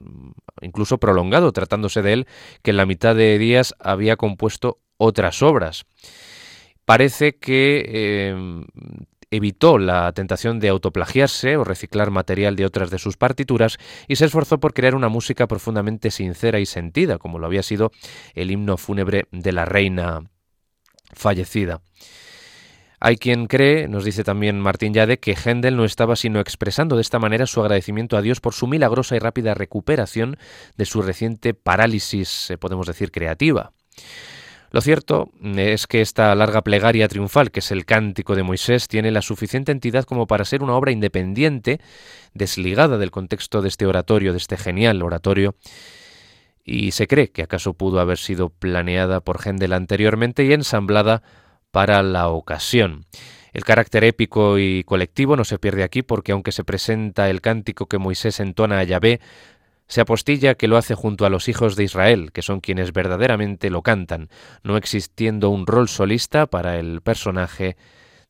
incluso 0.62 1.00
prolongado, 1.00 1.52
tratándose 1.52 2.02
de 2.02 2.14
él, 2.14 2.28
que 2.62 2.72
en 2.72 2.78
la 2.78 2.86
mitad 2.86 3.16
de 3.16 3.38
días 3.38 3.76
había 3.80 4.18
compuesto 4.18 4.80
otras 4.98 5.42
obras. 5.42 5.86
Parece 6.86 7.38
que 7.38 8.66
evitó 9.32 9.78
la 9.78 10.12
tentación 10.12 10.60
de 10.60 10.70
autoplagiarse 10.70 11.58
o 11.58 11.64
reciclar 11.64 12.12
material 12.12 12.56
de 12.56 12.66
otras 12.66 12.92
de 12.92 13.00
sus 13.00 13.18
partituras 13.18 13.78
y 14.08 14.18
se 14.18 14.26
esforzó 14.26 14.60
por 14.60 14.74
crear 14.74 14.94
una 14.94 15.10
música 15.10 15.48
profundamente 15.48 16.12
sincera 16.12 16.60
y 16.60 16.66
sentida, 16.66 17.18
como 17.18 17.40
lo 17.40 17.48
había 17.48 17.64
sido 17.64 17.92
el 18.36 18.52
himno 18.52 18.78
fúnebre 18.78 19.26
de 19.32 19.52
la 19.54 19.66
reina 19.66 20.30
fallecida. 21.14 21.82
Hay 23.04 23.18
quien 23.18 23.48
cree, 23.48 23.88
nos 23.88 24.06
dice 24.06 24.24
también 24.24 24.60
Martín 24.60 24.94
Yade, 24.94 25.18
que 25.18 25.36
Händel 25.36 25.76
no 25.76 25.86
estaba 25.86 26.16
sino 26.16 26.40
expresando 26.40 26.96
de 26.96 27.02
esta 27.02 27.18
manera 27.18 27.48
su 27.48 27.60
agradecimiento 27.60 28.16
a 28.16 28.22
Dios 28.22 28.42
por 28.42 28.54
su 28.54 28.68
milagrosa 28.68 29.16
y 29.16 29.20
rápida 29.20 29.56
recuperación 29.56 30.38
de 30.78 30.86
su 30.86 31.02
reciente 31.02 31.56
parálisis, 31.56 32.52
eh, 32.52 32.60
podemos 32.60 32.86
decir, 32.86 33.12
creativa. 33.12 33.74
Lo 34.72 34.80
cierto 34.80 35.30
es 35.44 35.86
que 35.86 36.00
esta 36.00 36.34
larga 36.34 36.62
plegaria 36.62 37.10
triunfal, 37.10 37.52
que 37.52 37.60
es 37.60 37.72
el 37.72 37.86
cántico 37.86 38.36
de 38.36 38.44
Moisés, 38.44 38.88
tiene 38.88 39.12
la 39.12 39.22
suficiente 39.22 39.74
entidad 39.74 40.06
como 40.06 40.28
para 40.28 40.46
ser 40.46 40.64
una 40.64 40.76
obra 40.76 40.94
independiente, 40.94 41.82
desligada 42.34 42.98
del 42.98 43.12
contexto 43.12 43.62
de 43.62 43.68
este 43.68 43.86
oratorio, 43.86 44.32
de 44.32 44.38
este 44.38 44.56
genial 44.56 45.02
oratorio, 45.04 45.56
y 46.64 46.92
se 46.92 47.08
cree 47.08 47.32
que 47.32 47.44
acaso 47.44 47.74
pudo 47.74 48.00
haber 48.00 48.18
sido 48.18 48.48
planeada 48.50 49.20
por 49.20 49.46
Händel 49.46 49.74
anteriormente 49.74 50.46
y 50.46 50.54
ensamblada 50.54 51.22
para 51.72 52.02
la 52.02 52.30
ocasión. 52.30 53.06
El 53.52 53.66
carácter 53.66 54.06
épico 54.06 54.58
y 54.58 54.86
colectivo 54.86 55.36
no 55.36 55.44
se 55.44 55.60
pierde 55.60 55.84
aquí 55.84 56.02
porque 56.02 56.32
aunque 56.32 56.54
se 56.54 56.64
presenta 56.64 57.30
el 57.30 57.42
cántico 57.42 57.88
que 57.88 57.98
Moisés 57.98 58.40
entona 58.40 58.80
a 58.80 58.84
Yahvé, 58.86 59.20
se 59.92 60.00
apostilla 60.00 60.56
que 60.56 60.70
lo 60.70 60.78
hace 60.78 60.96
junto 60.96 61.26
a 61.26 61.30
los 61.30 61.50
hijos 61.50 61.76
de 61.76 61.84
Israel, 61.84 62.32
que 62.32 62.42
son 62.42 62.62
quienes 62.62 62.94
verdaderamente 62.94 63.70
lo 63.70 63.82
cantan, 63.82 64.30
no 64.64 64.78
existiendo 64.78 65.50
un 65.50 65.68
rol 65.68 65.90
solista 65.90 66.48
para 66.48 66.80
el 66.80 67.02
personaje 67.02 67.76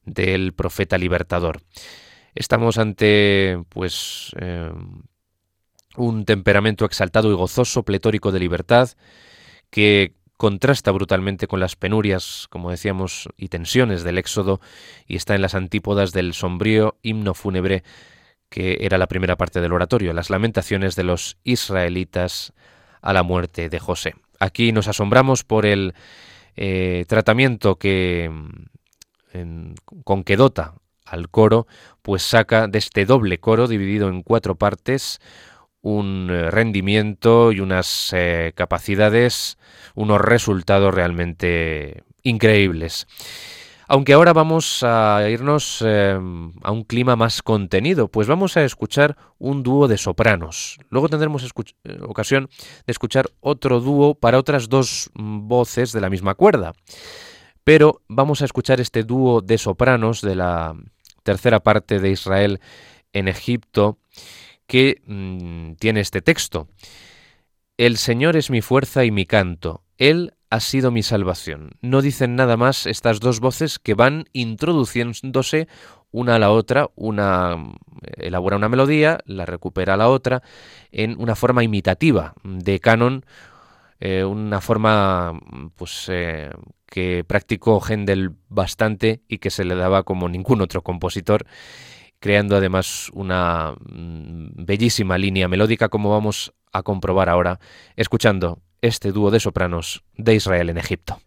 del 0.03 0.53
profeta 0.53 0.97
libertador. 0.97 1.61
Estamos 2.33 2.79
ante, 2.79 3.61
pues, 3.69 4.31
eh, 4.41 4.71
un 5.97 6.25
temperamento 6.25 6.83
exaltado 6.83 7.31
y 7.31 7.35
gozoso, 7.35 7.83
pletórico 7.83 8.31
de 8.31 8.39
libertad, 8.39 8.89
que 9.69 10.15
contrasta 10.37 10.89
brutalmente 10.89 11.45
con 11.45 11.59
las 11.59 11.75
penurias, 11.75 12.47
como 12.49 12.71
decíamos, 12.71 13.29
y 13.37 13.49
tensiones 13.49 14.01
del 14.01 14.17
Éxodo, 14.17 14.61
y 15.05 15.15
está 15.15 15.35
en 15.35 15.43
las 15.43 15.53
antípodas 15.53 16.11
del 16.11 16.33
sombrío 16.33 16.97
himno 17.03 17.35
fúnebre 17.35 17.83
que 18.51 18.79
era 18.81 18.97
la 18.97 19.07
primera 19.07 19.37
parte 19.37 19.61
del 19.61 19.71
oratorio, 19.71 20.11
las 20.11 20.29
lamentaciones 20.29 20.97
de 20.97 21.05
los 21.05 21.37
israelitas 21.45 22.51
a 23.01 23.13
la 23.13 23.23
muerte 23.23 23.69
de 23.69 23.79
José. 23.79 24.13
Aquí 24.39 24.73
nos 24.73 24.89
asombramos 24.89 25.45
por 25.45 25.65
el 25.65 25.93
eh, 26.57 27.05
tratamiento 27.07 27.77
que 27.77 28.29
con 30.03 30.25
que 30.25 30.35
dota 30.35 30.73
al 31.05 31.29
coro, 31.29 31.65
pues 32.01 32.23
saca 32.23 32.67
de 32.67 32.77
este 32.77 33.05
doble 33.05 33.39
coro 33.39 33.69
dividido 33.69 34.09
en 34.09 34.21
cuatro 34.21 34.55
partes 34.55 35.21
un 35.81 36.27
eh, 36.29 36.51
rendimiento 36.51 37.53
y 37.53 37.61
unas 37.61 38.11
eh, 38.13 38.51
capacidades, 38.53 39.57
unos 39.95 40.19
resultados 40.19 40.93
realmente 40.93 42.03
increíbles. 42.21 43.07
Aunque 43.93 44.13
ahora 44.13 44.31
vamos 44.31 44.83
a 44.83 45.27
irnos 45.29 45.81
em, 45.81 46.53
a 46.63 46.71
un 46.71 46.85
clima 46.85 47.17
más 47.17 47.41
contenido, 47.41 48.07
pues 48.07 48.25
vamos 48.25 48.55
a 48.55 48.63
escuchar 48.63 49.17
un 49.37 49.63
dúo 49.63 49.89
de 49.89 49.97
sopranos. 49.97 50.79
Luego 50.89 51.09
tendremos 51.09 51.43
eh, 51.43 51.99
ocasión 52.03 52.47
de 52.85 52.91
escuchar 52.91 53.29
otro 53.41 53.81
dúo 53.81 54.15
para 54.15 54.39
otras 54.39 54.69
dos 54.69 55.11
mm, 55.13 55.45
voces 55.45 55.91
de 55.91 55.99
la 55.99 56.09
misma 56.09 56.35
cuerda. 56.35 56.71
Pero 57.65 58.01
vamos 58.07 58.41
a 58.41 58.45
escuchar 58.45 58.79
este 58.79 59.03
dúo 59.03 59.41
de 59.41 59.57
sopranos 59.57 60.21
de 60.21 60.35
la 60.35 60.73
tercera 61.23 61.59
parte 61.59 61.99
de 61.99 62.11
Israel 62.11 62.61
en 63.11 63.27
Egipto 63.27 63.97
que 64.67 65.01
mm, 65.05 65.73
tiene 65.73 65.99
este 65.99 66.21
texto. 66.21 66.69
El 67.75 67.97
Señor 67.97 68.37
es 68.37 68.51
mi 68.51 68.61
fuerza 68.61 69.03
y 69.03 69.11
mi 69.11 69.25
canto. 69.25 69.83
Él 69.97 70.33
ha 70.51 70.59
sido 70.59 70.91
mi 70.91 71.01
salvación. 71.01 71.71
No 71.81 72.01
dicen 72.01 72.35
nada 72.35 72.57
más 72.57 72.85
estas 72.85 73.21
dos 73.21 73.39
voces 73.39 73.79
que 73.79 73.93
van 73.93 74.25
introduciéndose 74.33 75.69
una 76.11 76.35
a 76.35 76.39
la 76.39 76.51
otra, 76.51 76.89
una 76.95 77.53
eh, 78.01 78.27
elabora 78.27 78.57
una 78.57 78.67
melodía, 78.67 79.19
la 79.25 79.45
recupera 79.45 79.95
la 79.95 80.09
otra, 80.09 80.43
en 80.91 81.15
una 81.17 81.35
forma 81.35 81.63
imitativa 81.63 82.33
de 82.43 82.81
canon, 82.81 83.25
eh, 84.01 84.25
una 84.25 84.59
forma 84.59 85.39
pues 85.77 86.07
eh, 86.09 86.51
que 86.85 87.23
practicó 87.25 87.79
Händel 87.79 88.31
bastante 88.49 89.21
y 89.29 89.37
que 89.37 89.51
se 89.51 89.63
le 89.63 89.75
daba 89.75 90.03
como 90.03 90.27
ningún 90.27 90.59
otro 90.59 90.81
compositor, 90.81 91.45
creando 92.19 92.57
además 92.57 93.09
una 93.13 93.73
mm, 93.79 94.65
bellísima 94.65 95.17
línea 95.17 95.47
melódica 95.47 95.87
como 95.87 96.09
vamos 96.09 96.53
a 96.73 96.83
comprobar 96.83 97.29
ahora, 97.29 97.61
escuchando 97.95 98.59
este 98.81 99.11
dúo 99.11 99.31
de 99.31 99.39
sopranos 99.39 100.03
de 100.17 100.35
Israel 100.35 100.69
en 100.69 100.77
Egipto. 100.77 101.19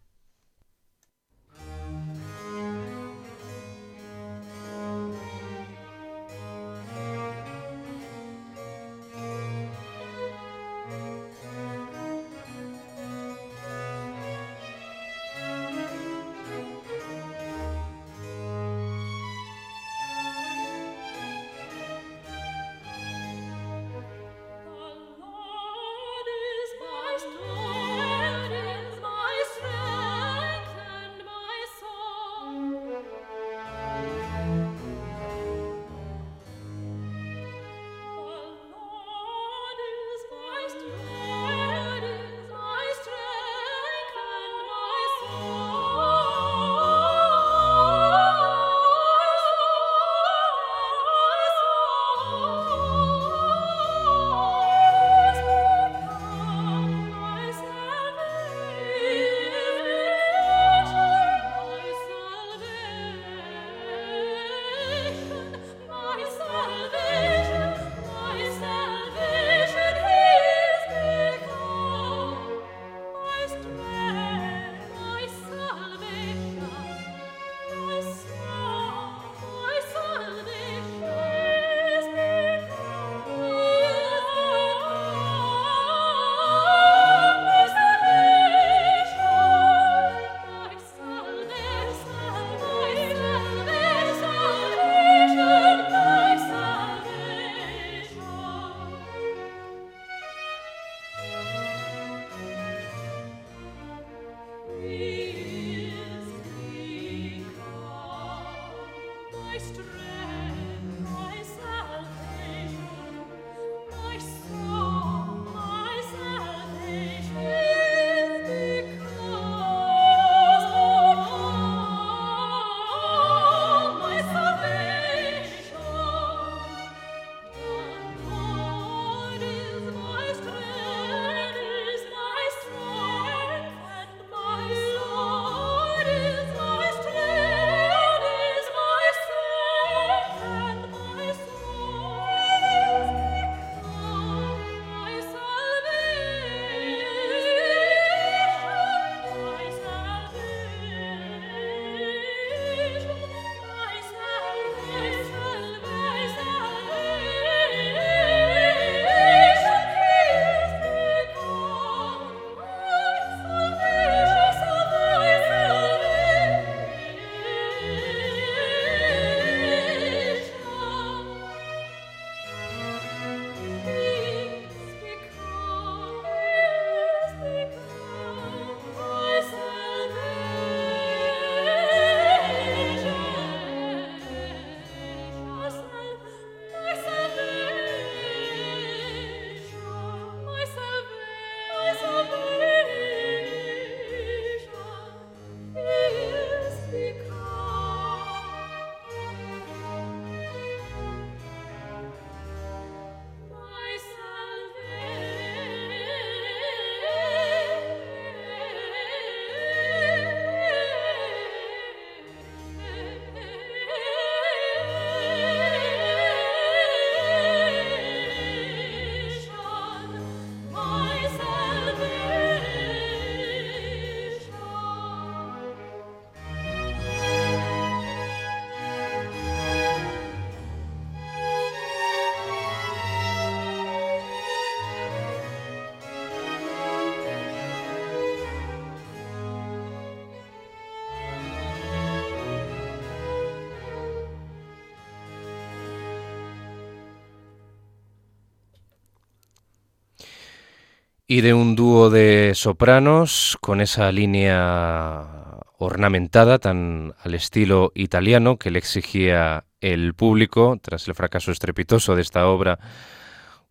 Y 251.27 251.41
de 251.41 251.53
un 251.53 251.75
dúo 251.75 252.09
de 252.09 252.51
sopranos 252.53 253.57
con 253.61 253.81
esa 253.81 254.11
línea 254.11 255.59
ornamentada 255.77 256.59
tan 256.59 257.13
al 257.23 257.33
estilo 257.33 257.91
italiano 257.95 258.57
que 258.57 258.71
le 258.71 258.79
exigía 258.79 259.65
el 259.81 260.13
público 260.13 260.77
tras 260.81 261.07
el 261.07 261.15
fracaso 261.15 261.51
estrepitoso 261.51 262.15
de 262.15 262.21
esta 262.21 262.47
obra 262.47 262.79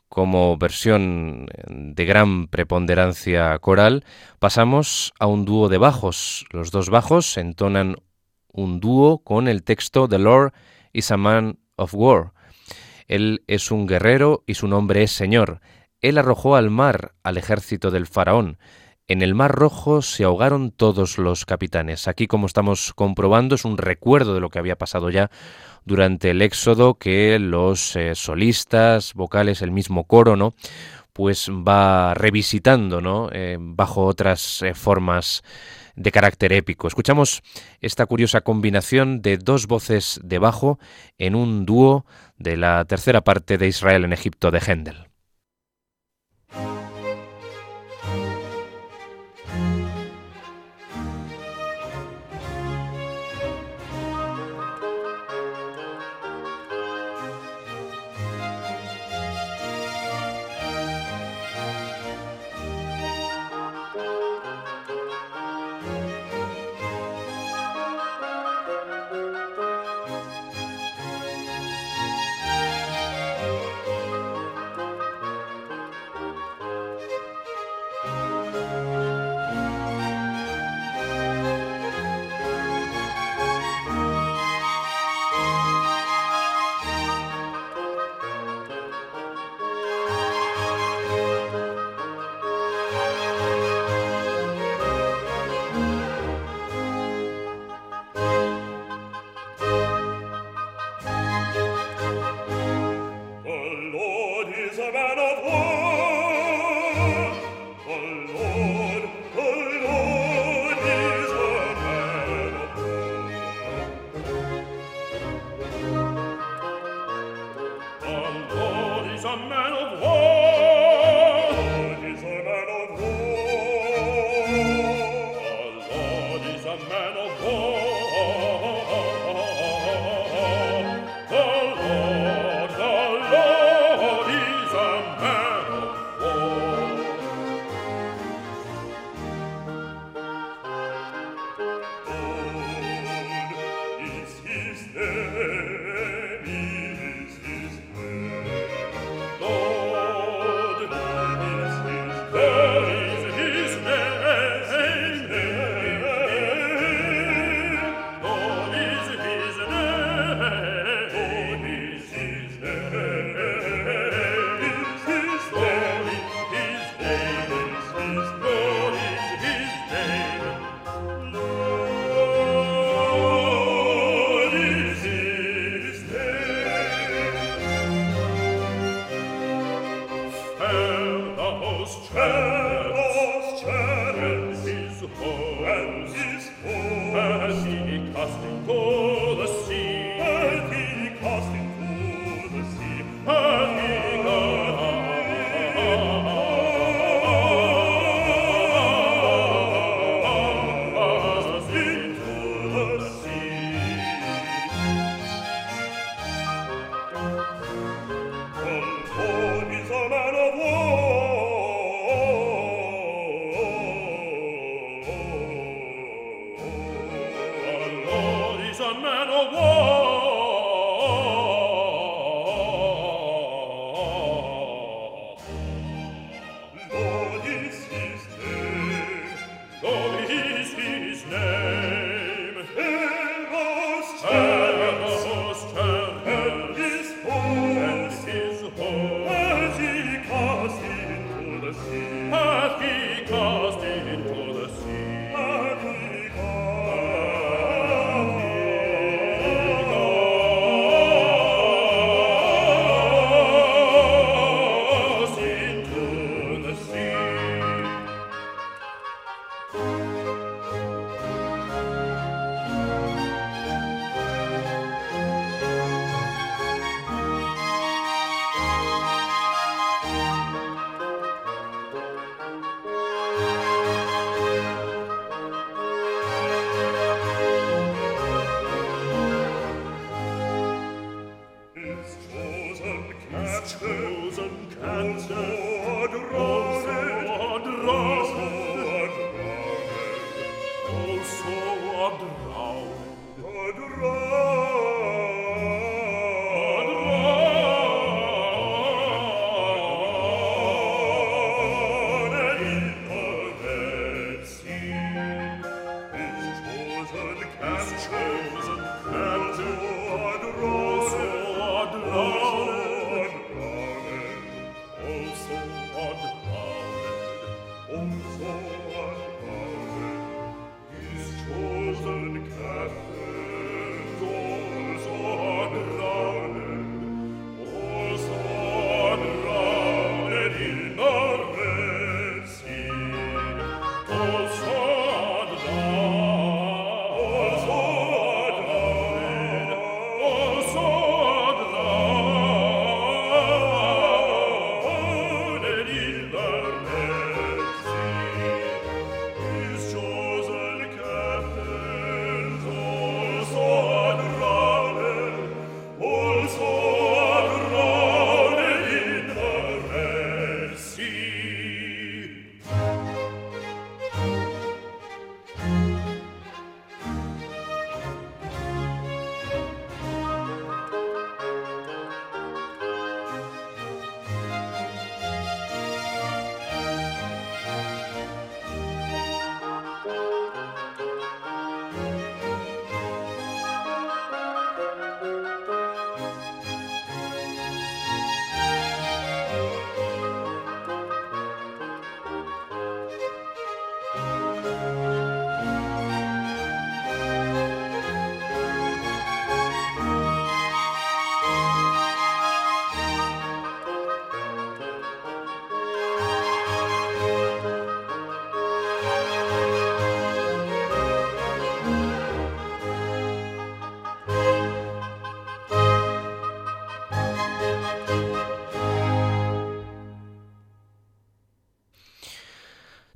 como 0.09 0.57
versión 0.57 1.47
de 1.69 2.05
gran 2.05 2.47
preponderancia 2.47 3.59
coral, 3.59 4.05
pasamos 4.39 5.13
a 5.19 5.27
un 5.27 5.45
dúo 5.45 5.69
de 5.69 5.79
bajos. 5.79 6.47
Los 6.51 6.71
dos 6.71 6.89
bajos 6.89 7.37
entonan 7.37 7.97
un 8.49 8.79
dúo 8.79 9.25
con 9.25 9.49
el 9.49 9.65
texto 9.65 10.09
The 10.09 10.19
Lord 10.19 10.53
is 10.93 11.11
a 11.11 11.17
man 11.17 11.59
of 11.75 11.95
war. 11.95 12.33
Él 13.09 13.43
es 13.49 13.71
un 13.71 13.87
guerrero 13.87 14.45
y 14.47 14.55
su 14.55 14.69
nombre 14.69 15.03
es 15.03 15.11
Señor. 15.11 15.61
Él 16.05 16.19
arrojó 16.19 16.55
al 16.55 16.69
mar 16.69 17.15
al 17.23 17.39
ejército 17.39 17.91
del 17.91 18.07
faraón. 18.07 18.59
En 19.09 19.23
el 19.23 19.35
mar 19.35 19.53
rojo 19.53 20.03
se 20.03 20.25
ahogaron 20.25 20.71
todos 20.71 21.17
los 21.17 21.47
capitanes. 21.47 22.09
Aquí, 22.09 22.27
como 22.27 22.45
estamos 22.45 22.93
comprobando, 22.93 23.55
es 23.55 23.65
un 23.65 23.79
recuerdo 23.79 24.35
de 24.35 24.41
lo 24.41 24.51
que 24.51 24.59
había 24.59 24.77
pasado 24.77 25.09
ya 25.09 25.31
durante 25.87 26.33
el 26.33 26.43
éxodo, 26.43 26.99
que 26.99 27.39
los 27.39 27.97
eh, 27.97 28.15
solistas, 28.15 29.15
vocales, 29.15 29.63
el 29.63 29.71
mismo 29.71 30.05
coro, 30.05 30.37
¿no? 30.37 30.55
pues 31.15 31.49
va 31.49 32.13
revisitando, 32.13 33.01
¿no? 33.01 33.31
Eh, 33.33 33.57
bajo 33.59 34.05
otras 34.05 34.63
eh, 34.63 34.75
formas 34.75 35.43
de 35.95 36.11
carácter 36.11 36.53
épico. 36.53 36.89
Escuchamos 36.89 37.41
esta 37.81 38.05
curiosa 38.05 38.43
combinación 38.43 39.23
de 39.23 39.39
dos 39.39 39.69
voces 39.69 40.21
de 40.23 40.39
bajo 40.39 40.79
en 41.17 41.35
un 41.35 41.65
dúo 41.65 42.05
de 42.37 42.57
la 42.57 42.85
tercera 42.85 43.23
parte 43.23 43.57
de 43.57 43.69
Israel 43.69 44.05
en 44.05 44.13
Egipto 44.13 44.51
de 44.51 44.59
Händel. 44.59 45.14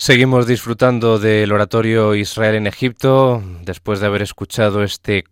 Seguimos 0.08 0.46
disfrutando 0.46 1.18
del 1.18 1.52
oratorio 1.52 2.14
Israel 2.14 2.54
en 2.54 2.66
Egipto 2.66 3.42
después 3.60 4.00
de 4.00 4.06
haber 4.06 4.22
escuchado 4.22 4.82
este 4.82 5.24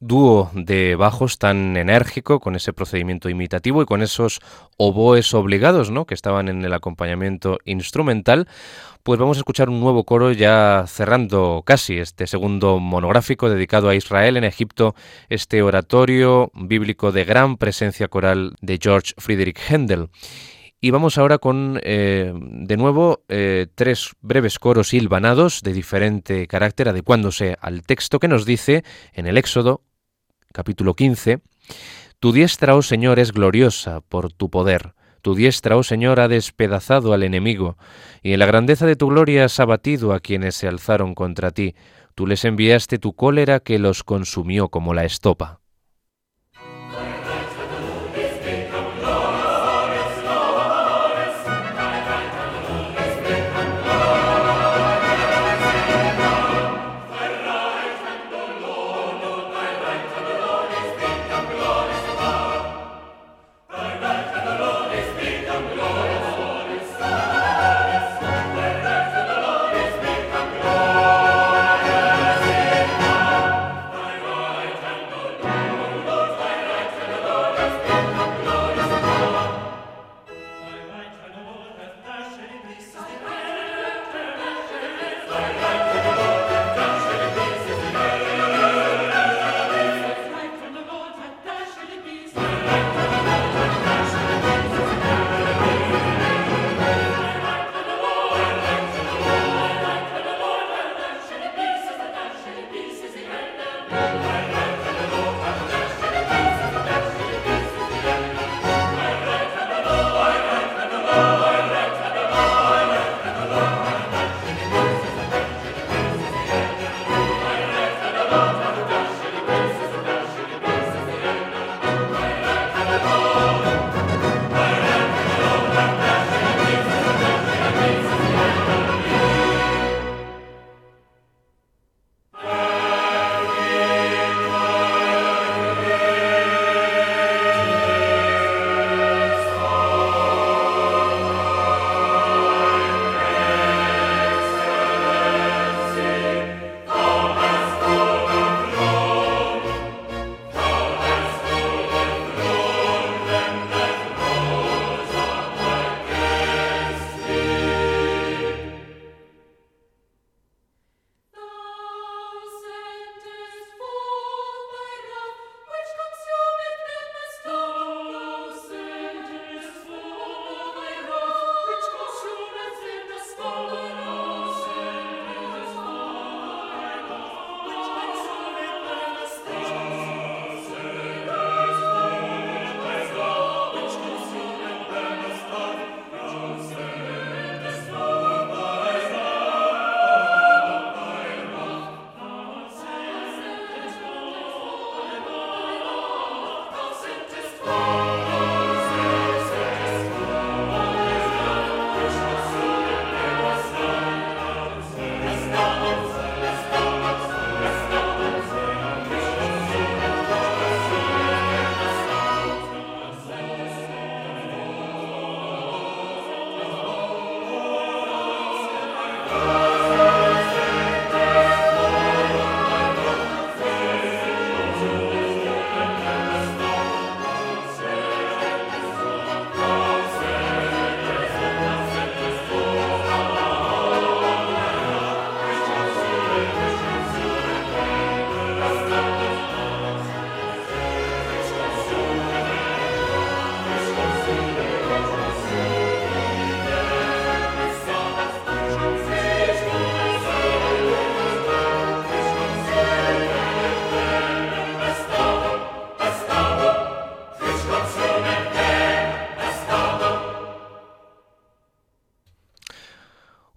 dúo 0.00 0.50
de 0.54 0.96
bajos 0.96 1.36
tan 1.36 1.76
enérgico 1.76 2.40
con 2.40 2.56
ese 2.56 2.72
procedimiento 2.72 3.28
imitativo 3.28 3.82
y 3.82 3.84
con 3.84 4.00
esos 4.00 4.40
oboes 4.78 5.34
obligados, 5.34 5.90
¿no? 5.90 6.06
que 6.06 6.14
estaban 6.14 6.48
en 6.48 6.64
el 6.64 6.72
acompañamiento 6.72 7.58
instrumental. 7.66 8.48
Pues 9.02 9.20
vamos 9.20 9.36
a 9.36 9.40
escuchar 9.40 9.68
un 9.68 9.80
nuevo 9.80 10.04
coro 10.04 10.32
ya 10.32 10.86
cerrando 10.88 11.62
casi 11.66 11.98
este 11.98 12.26
segundo 12.26 12.78
monográfico 12.78 13.50
dedicado 13.50 13.90
a 13.90 13.94
Israel 13.94 14.38
en 14.38 14.44
Egipto, 14.44 14.94
este 15.28 15.60
oratorio 15.60 16.50
bíblico 16.54 17.12
de 17.12 17.26
gran 17.26 17.58
presencia 17.58 18.08
coral 18.08 18.54
de 18.62 18.78
George 18.82 19.12
Friedrich 19.18 19.58
Händel. 19.68 20.08
Y 20.84 20.90
vamos 20.90 21.16
ahora 21.16 21.38
con, 21.38 21.78
eh, 21.84 22.34
de 22.34 22.76
nuevo, 22.76 23.22
eh, 23.28 23.68
tres 23.76 24.16
breves 24.20 24.58
coros 24.58 24.92
hilvanados 24.92 25.62
de 25.62 25.72
diferente 25.72 26.48
carácter, 26.48 26.88
adecuándose 26.88 27.56
al 27.60 27.84
texto 27.84 28.18
que 28.18 28.26
nos 28.26 28.44
dice 28.44 28.82
en 29.12 29.28
el 29.28 29.38
Éxodo, 29.38 29.82
capítulo 30.52 30.94
15, 30.94 31.38
Tu 32.18 32.32
diestra, 32.32 32.74
oh 32.74 32.82
Señor, 32.82 33.20
es 33.20 33.30
gloriosa 33.30 34.00
por 34.00 34.32
tu 34.32 34.50
poder. 34.50 34.94
Tu 35.22 35.36
diestra, 35.36 35.76
oh 35.76 35.84
Señor, 35.84 36.18
ha 36.18 36.26
despedazado 36.26 37.12
al 37.12 37.22
enemigo, 37.22 37.76
y 38.20 38.32
en 38.32 38.40
la 38.40 38.46
grandeza 38.46 38.84
de 38.84 38.96
tu 38.96 39.06
gloria 39.06 39.44
has 39.44 39.60
abatido 39.60 40.12
a 40.12 40.18
quienes 40.18 40.56
se 40.56 40.66
alzaron 40.66 41.14
contra 41.14 41.52
ti. 41.52 41.76
Tú 42.16 42.26
les 42.26 42.44
enviaste 42.44 42.98
tu 42.98 43.12
cólera 43.12 43.60
que 43.60 43.78
los 43.78 44.02
consumió 44.02 44.68
como 44.68 44.94
la 44.94 45.04
estopa. 45.04 45.61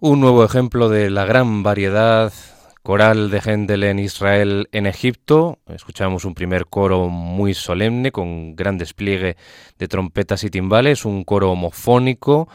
Un 0.08 0.20
nuevo 0.20 0.44
ejemplo 0.44 0.88
de 0.88 1.10
la 1.10 1.24
gran 1.24 1.64
variedad 1.64 2.32
coral 2.84 3.28
de 3.28 3.40
Händel 3.40 3.82
en 3.82 3.98
Israel 3.98 4.68
en 4.70 4.86
Egipto. 4.86 5.58
Escuchamos 5.66 6.24
un 6.24 6.32
primer 6.32 6.66
coro 6.66 7.08
muy 7.08 7.54
solemne 7.54 8.12
con 8.12 8.54
gran 8.54 8.78
despliegue 8.78 9.36
de 9.80 9.88
trompetas 9.88 10.44
y 10.44 10.50
timbales, 10.50 11.04
un 11.04 11.24
coro 11.24 11.50
homofónico 11.50 12.48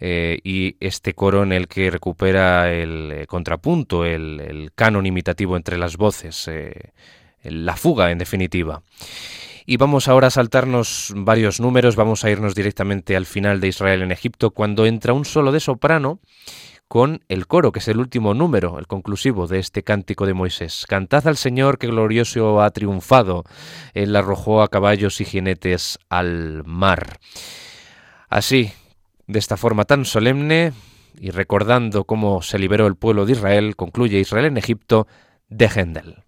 eh, 0.00 0.38
y 0.42 0.76
este 0.80 1.12
coro 1.12 1.42
en 1.42 1.52
el 1.52 1.68
que 1.68 1.90
recupera 1.90 2.72
el 2.72 3.12
eh, 3.12 3.26
contrapunto, 3.26 4.06
el, 4.06 4.72
canon 4.74 5.04
imitativo 5.04 5.58
entre 5.58 5.76
las 5.76 5.98
voces, 5.98 6.48
eh, 6.48 6.94
la 7.42 7.76
fuga 7.76 8.10
en 8.12 8.16
definitiva. 8.16 8.80
Y 9.66 9.76
vamos 9.76 10.08
ahora 10.08 10.28
a 10.28 10.30
saltarnos 10.30 11.12
varios 11.14 11.60
números, 11.60 11.96
vamos 11.96 12.24
a 12.24 12.30
irnos 12.30 12.54
directamente 12.54 13.14
al 13.14 13.26
final 13.26 13.60
de 13.60 13.68
Israel 13.68 14.00
en 14.00 14.10
Egipto 14.10 14.52
cuando 14.52 14.86
entra 14.86 15.12
un 15.12 15.26
solo 15.26 15.52
de 15.52 15.60
soprano 15.60 16.20
con 16.88 17.22
el 17.28 17.46
coro, 17.46 17.70
que 17.70 17.78
es 17.78 17.88
el 17.88 17.98
último 17.98 18.34
número, 18.34 18.78
el 18.78 18.86
conclusivo 18.86 19.46
de 19.46 19.58
este 19.58 19.82
cántico 19.82 20.26
de 20.26 20.34
Moisés. 20.34 20.86
Cantad 20.88 21.28
al 21.28 21.36
Señor 21.36 21.78
que 21.78 21.86
glorioso 21.86 22.62
ha 22.62 22.70
triunfado. 22.70 23.44
Él 23.94 24.16
arrojó 24.16 24.62
a 24.62 24.68
caballos 24.68 25.20
y 25.20 25.26
jinetes 25.26 25.98
al 26.08 26.64
mar. 26.64 27.20
Así, 28.28 28.72
de 29.26 29.38
esta 29.38 29.56
forma 29.56 29.84
tan 29.84 30.04
solemne, 30.04 30.72
y 31.20 31.30
recordando 31.30 32.04
cómo 32.04 32.42
se 32.42 32.58
liberó 32.58 32.86
el 32.86 32.96
pueblo 32.96 33.26
de 33.26 33.32
Israel, 33.32 33.76
concluye 33.76 34.18
Israel 34.18 34.46
en 34.46 34.56
Egipto 34.56 35.06
de 35.48 35.66
Hendel. 35.66 36.27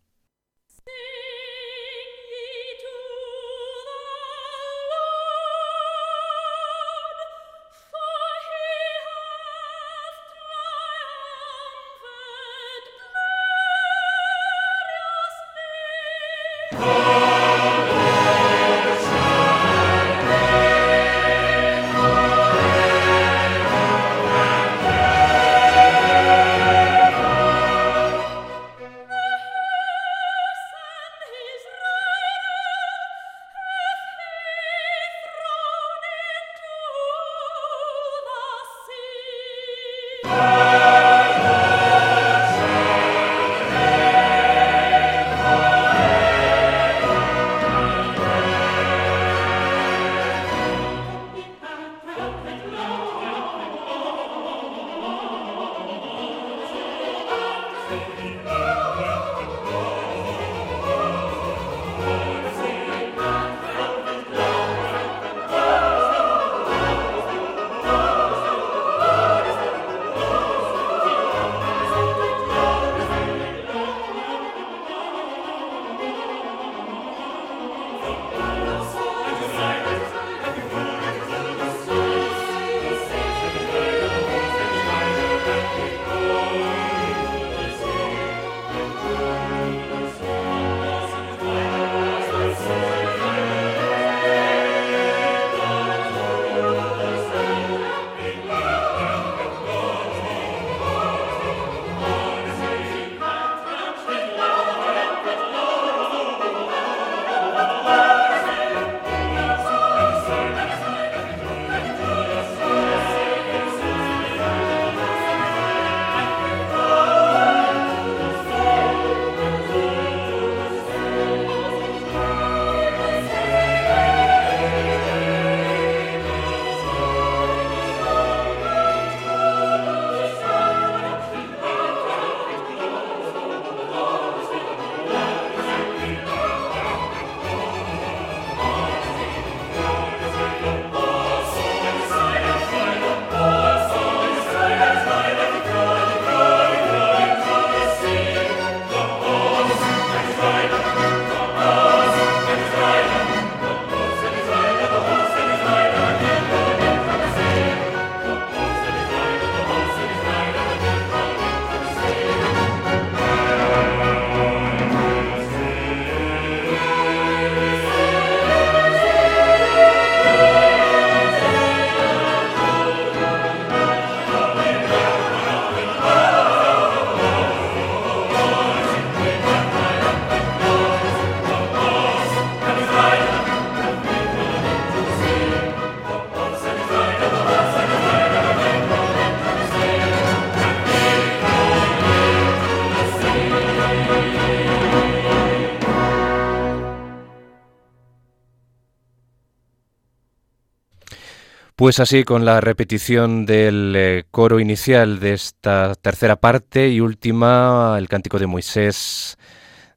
Pues 201.80 201.98
así, 201.98 202.24
con 202.24 202.44
la 202.44 202.60
repetición 202.60 203.46
del 203.46 203.94
eh, 203.96 204.24
coro 204.30 204.60
inicial 204.60 205.18
de 205.18 205.32
esta 205.32 205.94
tercera 205.94 206.36
parte 206.36 206.90
y 206.90 207.00
última, 207.00 207.96
el 207.96 208.06
cántico 208.06 208.38
de 208.38 208.46
Moisés 208.46 209.38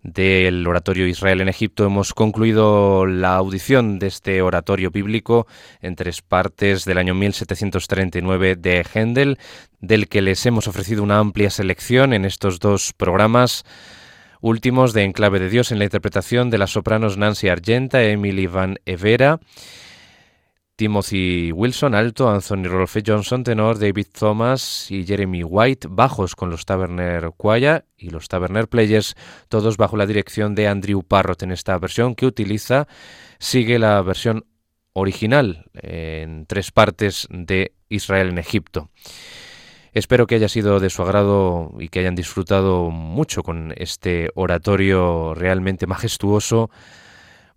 del 0.02 0.66
oratorio 0.66 1.06
Israel 1.06 1.42
en 1.42 1.50
Egipto, 1.50 1.86
hemos 1.86 2.14
concluido 2.14 3.06
la 3.06 3.36
audición 3.36 4.00
de 4.00 4.08
este 4.08 4.42
oratorio 4.42 4.92
bíblico 4.92 5.46
en 5.82 5.98
tres 5.98 6.22
partes 6.22 6.86
del 6.86 7.00
año 7.00 7.16
1739 7.16 8.56
de 8.56 8.86
Händel, 8.86 9.38
del 9.82 10.08
que 10.08 10.22
les 10.22 10.46
hemos 10.46 10.70
ofrecido 10.70 11.04
una 11.04 11.20
amplia 11.20 11.50
selección 11.50 12.14
en 12.14 12.24
estos 12.24 12.60
dos 12.60 12.94
programas 12.94 13.66
últimos 14.40 14.94
de 14.94 15.04
Enclave 15.04 15.40
de 15.40 15.50
Dios 15.50 15.74
en 15.74 15.80
la 15.80 15.84
interpretación 15.84 16.50
de 16.50 16.60
las 16.60 16.72
sopranos 16.72 17.18
Nancy 17.18 17.50
Argenta, 17.50 18.02
Emily 18.04 18.48
Van 18.48 18.80
Evera 18.86 19.42
Timothy 20.76 21.52
Wilson, 21.52 21.94
alto, 21.94 22.30
Anthony 22.30 22.64
Rolfe 22.64 23.04
Johnson, 23.06 23.44
tenor, 23.44 23.78
David 23.78 24.08
Thomas 24.18 24.90
y 24.90 25.06
Jeremy 25.06 25.44
White, 25.44 25.88
bajos 25.92 26.36
con 26.36 26.50
los 26.50 26.66
Taverner 26.66 27.32
Choir 27.38 27.86
y 27.96 28.10
los 28.10 28.28
Taverner 28.28 28.68
Players, 28.68 29.16
todos 29.50 29.78
bajo 29.78 29.98
la 29.98 30.08
dirección 30.08 30.56
de 30.56 30.68
Andrew 30.68 31.04
Parrott 31.04 31.44
en 31.44 31.52
esta 31.52 31.78
versión 31.78 32.16
que 32.16 32.26
utiliza, 32.26 32.88
sigue 33.38 33.78
la 33.78 34.02
versión 34.02 34.46
original 34.94 35.70
en 35.74 36.46
tres 36.48 36.72
partes 36.72 37.28
de 37.30 37.74
Israel 37.90 38.30
en 38.30 38.40
Egipto. 38.40 38.90
Espero 39.94 40.26
que 40.26 40.36
haya 40.36 40.50
sido 40.50 40.80
de 40.80 40.90
su 40.90 41.04
agrado 41.04 41.72
y 41.80 41.90
que 41.90 42.00
hayan 42.00 42.16
disfrutado 42.16 42.90
mucho 42.90 43.44
con 43.44 43.76
este 43.78 44.32
oratorio 44.34 45.36
realmente 45.36 45.86
majestuoso, 45.86 46.72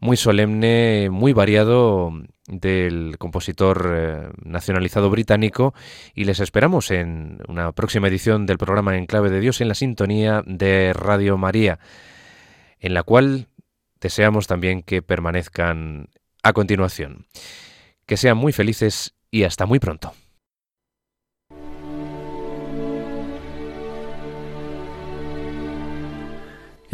muy 0.07 0.17
solemne, 0.17 1.09
muy 1.11 1.33
variado 1.33 2.13
del 2.47 3.17
compositor 3.19 3.93
eh, 3.93 4.29
nacionalizado 4.45 5.11
británico 5.11 5.75
y 6.15 6.27
les 6.27 6.39
esperamos 6.39 6.93
en 6.93 7.41
una 7.49 7.73
próxima 7.73 8.07
edición 8.07 8.47
del 8.47 8.57
programa 8.57 8.97
En 8.97 9.07
Clave 9.07 9.31
de 9.31 9.41
Dios 9.41 9.61
en 9.61 9.67
la 9.67 9.75
sintonía 9.75 10.45
de 10.47 10.93
Radio 10.93 11.37
María, 11.37 11.81
en 12.79 12.95
la 12.95 13.03
cual 13.03 13.49
deseamos 14.01 14.47
también 14.47 14.83
que 14.83 15.03
permanezcan 15.03 16.09
a 16.45 16.53
continuación. 16.53 17.27
Que 18.07 18.17
sean 18.17 18.37
muy 18.37 18.53
felices 18.53 19.13
y 19.33 19.43
hasta 19.43 19.67
muy 19.67 19.81
pronto. 19.81 20.13